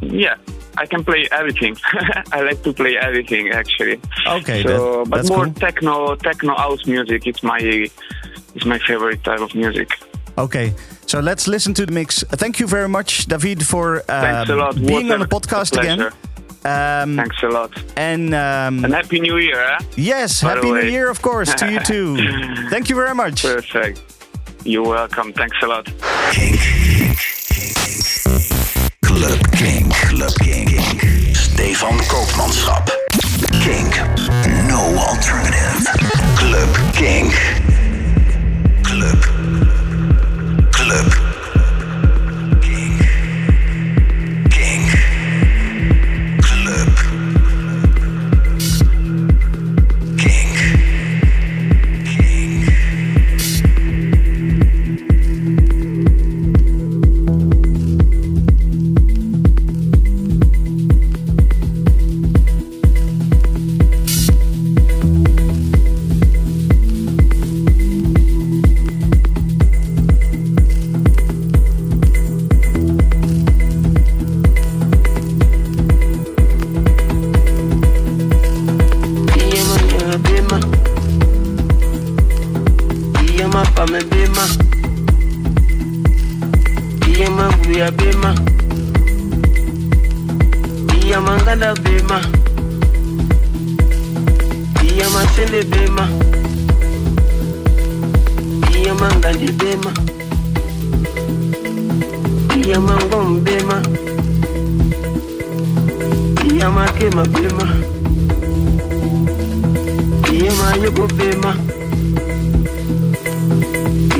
yeah. 0.00 0.36
I 0.78 0.86
can 0.86 1.04
play 1.04 1.26
everything. 1.32 1.76
I 2.32 2.40
like 2.42 2.62
to 2.64 2.72
play 2.72 2.96
everything 2.96 3.50
actually. 3.50 4.00
Okay, 4.26 4.62
So, 4.62 4.68
that- 5.04 5.10
but 5.10 5.16
that's 5.16 5.30
more 5.30 5.44
cool. 5.44 5.54
techno, 5.54 6.14
techno 6.16 6.54
house 6.54 6.86
music. 6.86 7.26
It's 7.26 7.42
my, 7.42 7.58
it's 8.54 8.64
my 8.66 8.78
favorite 8.78 9.22
type 9.24 9.40
of 9.40 9.54
music. 9.54 9.88
Okay, 10.38 10.74
so 11.06 11.20
let's 11.20 11.48
listen 11.48 11.72
to 11.74 11.86
the 11.86 11.92
mix. 11.92 12.22
Thank 12.32 12.60
you 12.60 12.66
very 12.66 12.88
much, 12.88 13.24
David, 13.26 13.66
for 13.66 14.02
uh, 14.10 14.44
a 14.46 14.54
lot. 14.54 14.74
being 14.76 15.08
What 15.08 15.12
on 15.12 15.18
the 15.20 15.24
a 15.24 15.28
podcast 15.28 15.78
again. 15.78 16.00
Um, 16.64 17.16
Thanks 17.16 17.42
a 17.42 17.46
lot. 17.48 17.70
and 17.96 18.34
um, 18.34 18.84
And 18.84 18.92
happy 18.92 19.20
New 19.20 19.38
Year. 19.38 19.60
Eh? 19.60 19.78
yes, 19.96 20.42
by 20.42 20.48
happy 20.56 20.72
New. 20.72 20.80
Year, 20.90 21.08
of 21.08 21.22
course, 21.22 21.54
to 21.54 21.70
you 21.72 21.80
too. 21.80 22.16
Thank 22.70 22.90
you 22.90 22.96
very 22.96 23.14
much. 23.14 23.42
Perfect. 23.44 24.02
You're 24.64 24.82
welcome. 24.88 25.32
Thanks 25.32 25.56
a 25.62 25.66
lot. 25.68 25.86
Club 29.26 29.50
King. 29.54 29.90
Club 29.90 30.30
King. 30.40 30.66
King. 30.68 31.34
Stefan 31.34 31.98
Koopmanschap. 32.06 32.88
King. 33.60 33.90
No 34.68 34.78
alternative. 34.96 35.84
Club 36.36 36.94
King. 36.94 37.32
Club. 38.84 39.20
Club. 40.72 41.25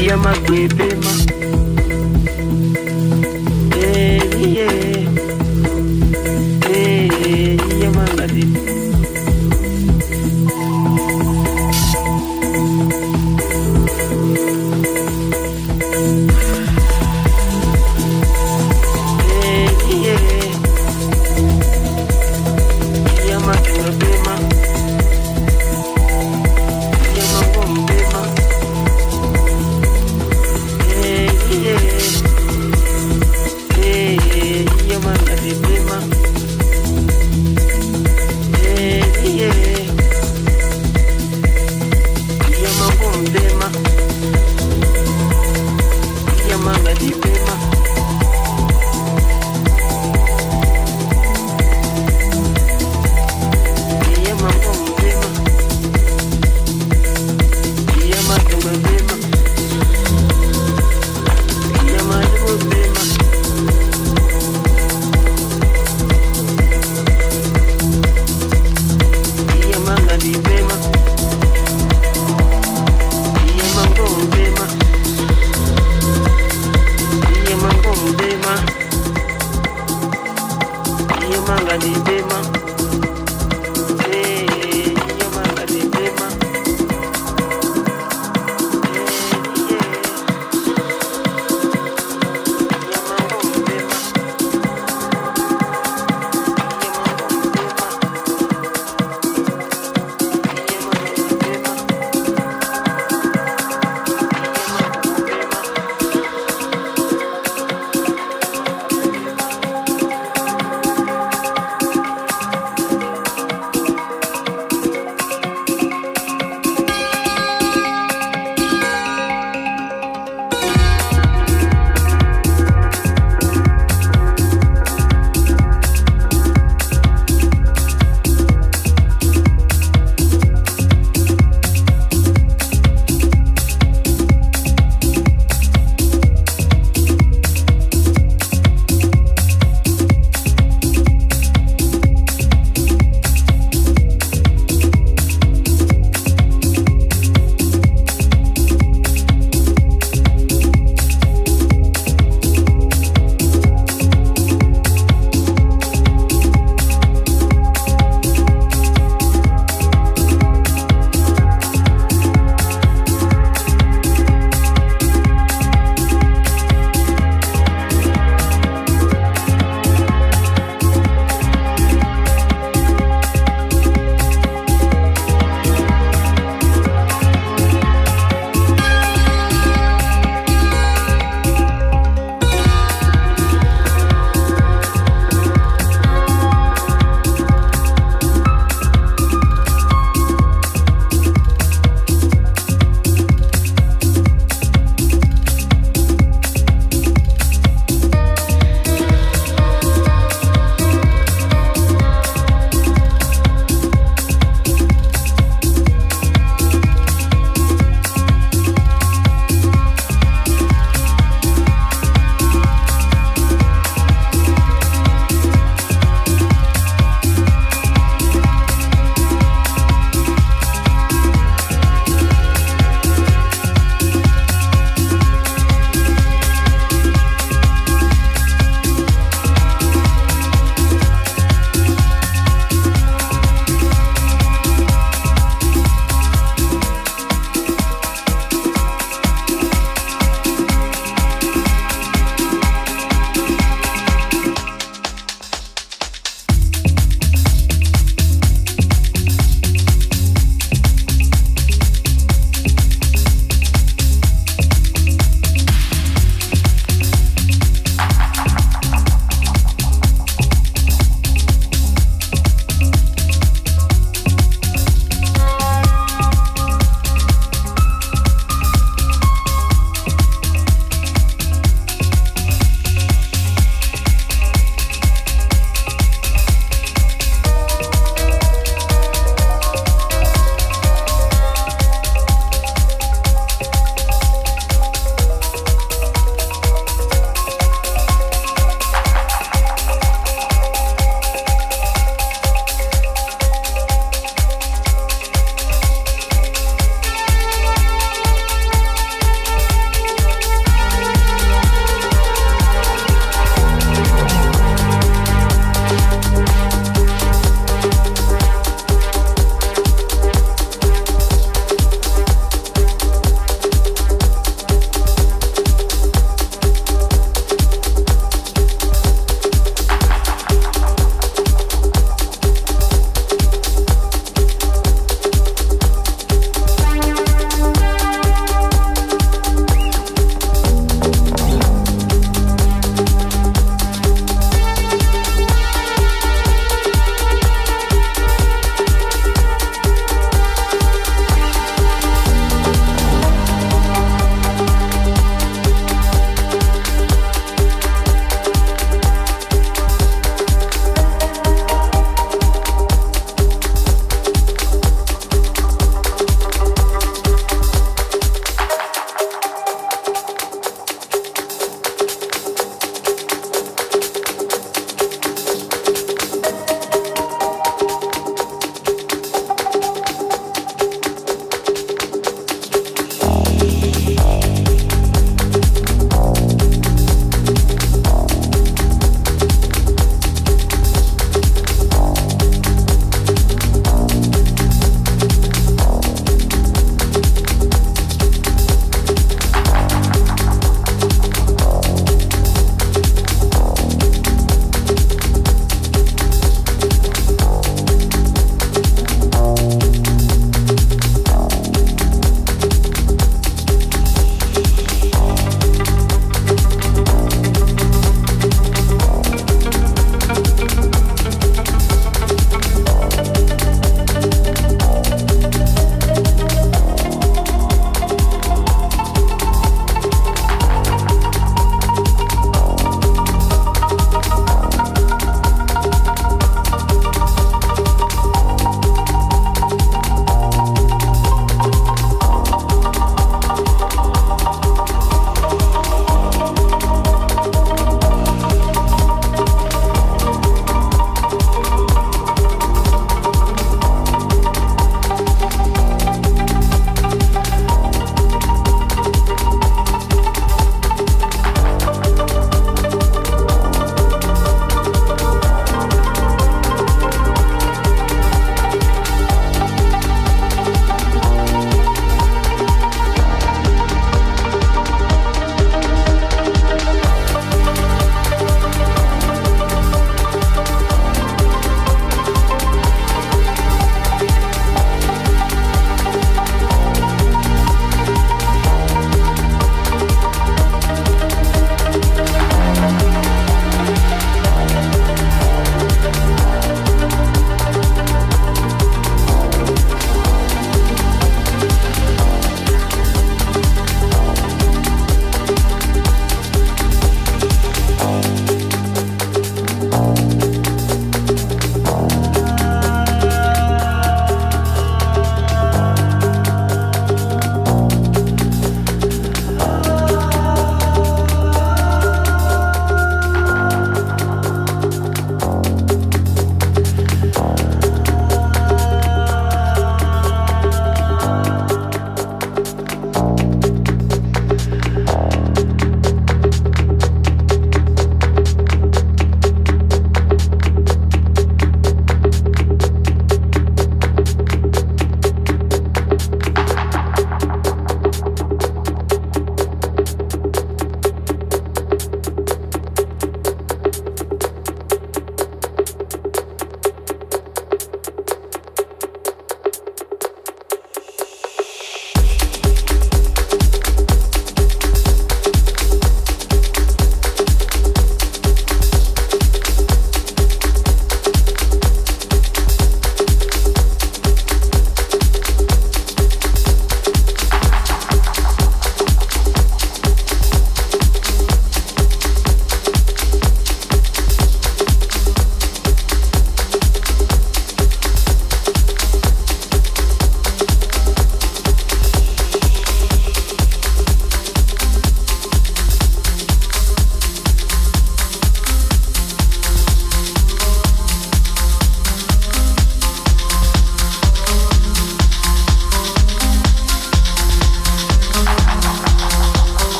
Iya 0.00 0.16
manyoko 0.16 1.29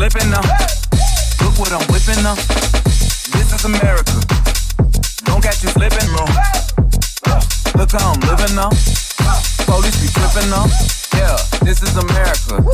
slipping 0.00 0.30
now. 0.30 0.40
Look 1.44 1.60
what 1.60 1.72
I'm 1.76 1.84
whipping 1.92 2.24
up! 2.24 2.40
This 3.36 3.52
is 3.52 3.64
America. 3.68 4.16
Don't 5.28 5.42
catch 5.44 5.60
you 5.62 5.68
slipping, 5.76 6.08
bro. 6.16 6.24
Look 7.76 7.92
how 7.92 8.16
I'm 8.16 8.20
living 8.24 8.56
up. 8.56 8.72
Police 9.68 10.00
be 10.00 10.08
tripping 10.08 10.56
up. 10.56 10.72
Yeah, 11.12 11.36
this 11.60 11.82
is 11.84 11.92
America. 12.00 12.64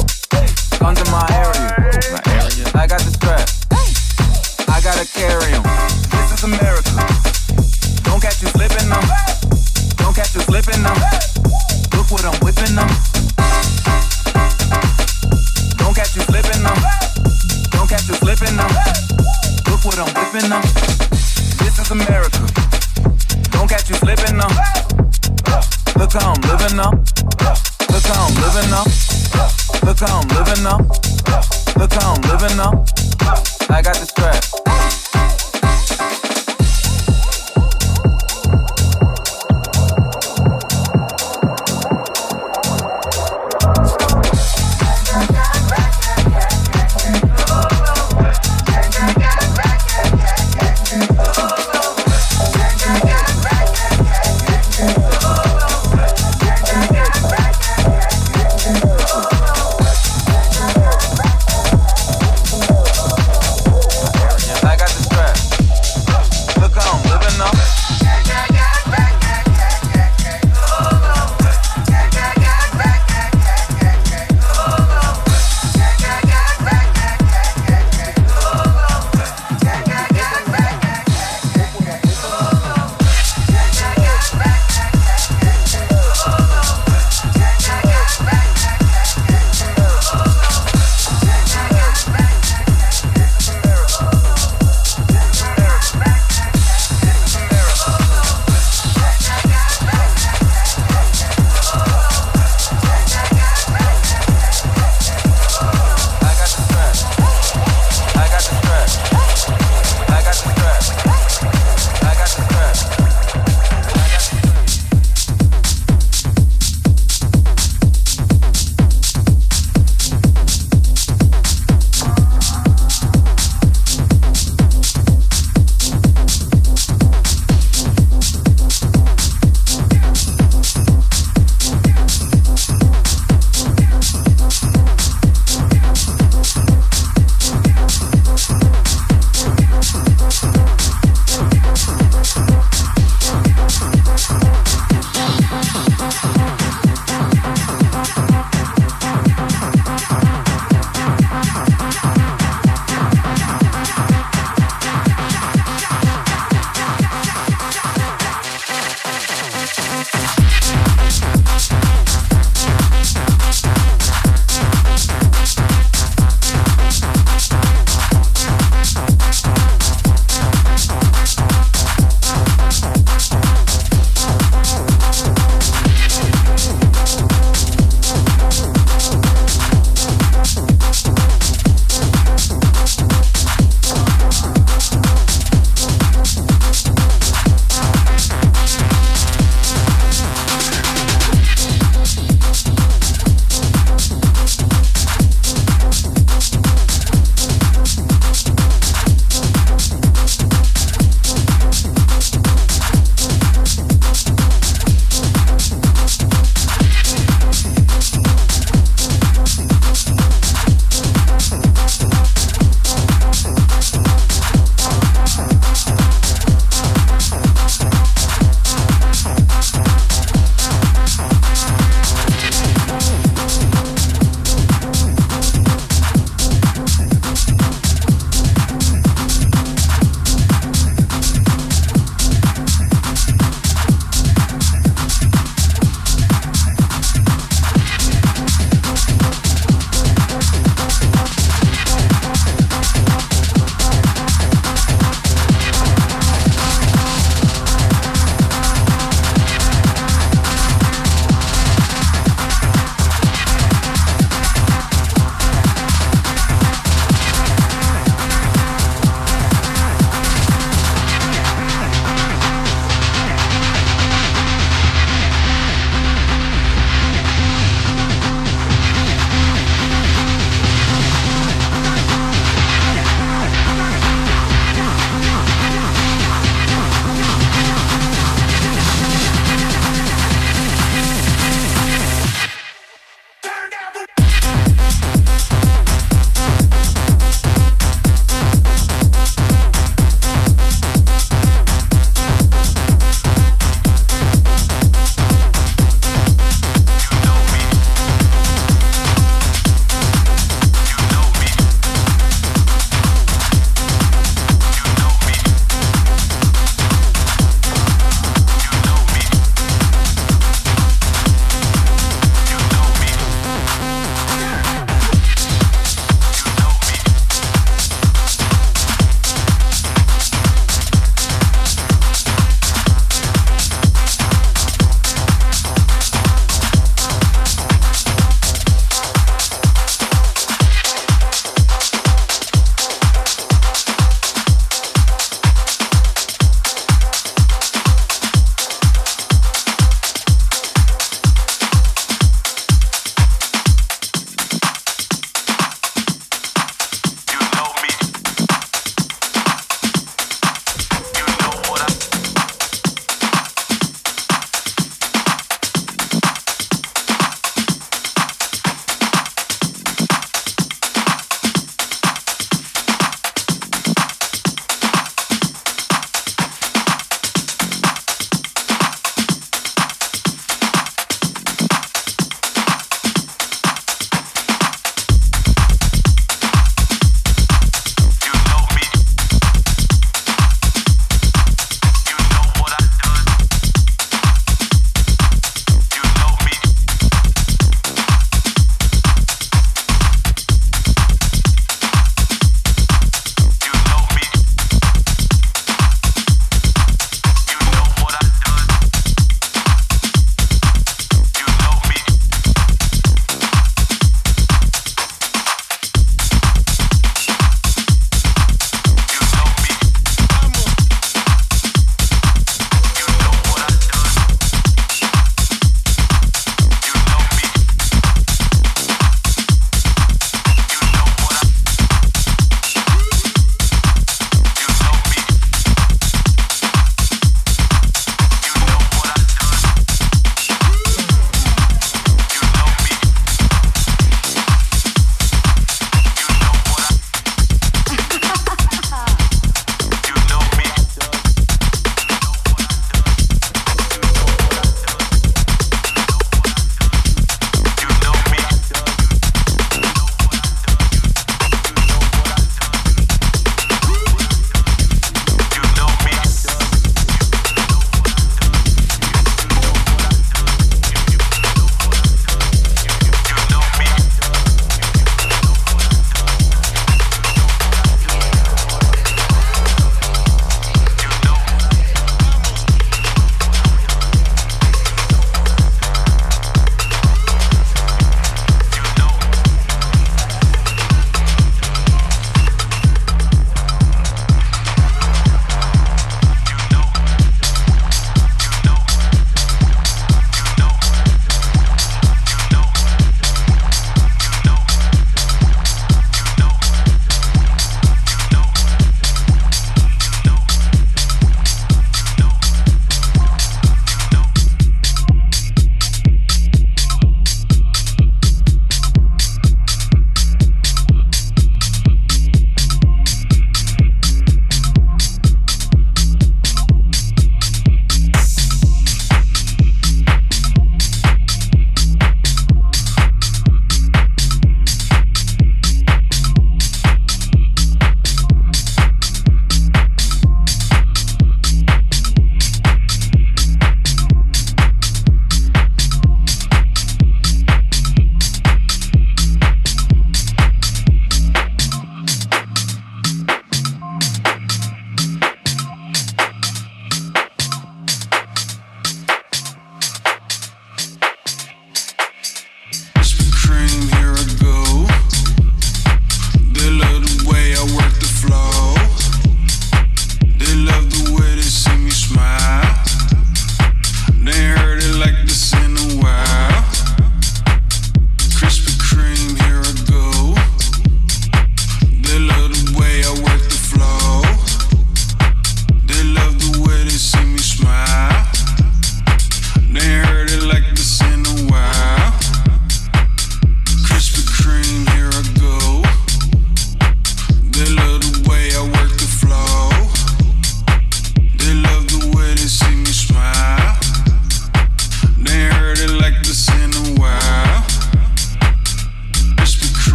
Under 0.78 1.02
my 1.10 1.26
area. 1.34 1.74
My 2.14 2.22
area. 2.30 2.64
I 2.78 2.86
got 2.86 3.02
the 3.02 3.15
Now. 32.56 32.95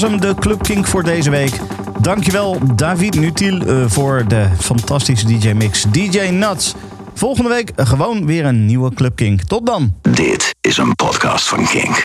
Was 0.00 0.10
hem, 0.10 0.20
de 0.20 0.34
Club 0.34 0.62
Kink 0.62 0.86
voor 0.86 1.02
deze 1.02 1.30
week. 1.30 1.60
Dankjewel 2.00 2.58
David 2.74 3.14
Nutil 3.20 3.60
eh, 3.60 3.84
voor 3.86 4.24
de 4.28 4.48
fantastische 4.58 5.26
DJ-mix 5.26 5.84
DJ 5.88 6.18
Nuts. 6.18 6.74
Volgende 7.14 7.48
week 7.48 7.70
gewoon 7.76 8.26
weer 8.26 8.44
een 8.44 8.66
nieuwe 8.66 8.94
Club 8.94 9.16
Kink. 9.16 9.42
Tot 9.42 9.66
dan! 9.66 9.94
Dit 10.02 10.54
is 10.60 10.76
een 10.76 10.94
podcast 10.94 11.48
van 11.48 11.66
Kink. 11.66 11.92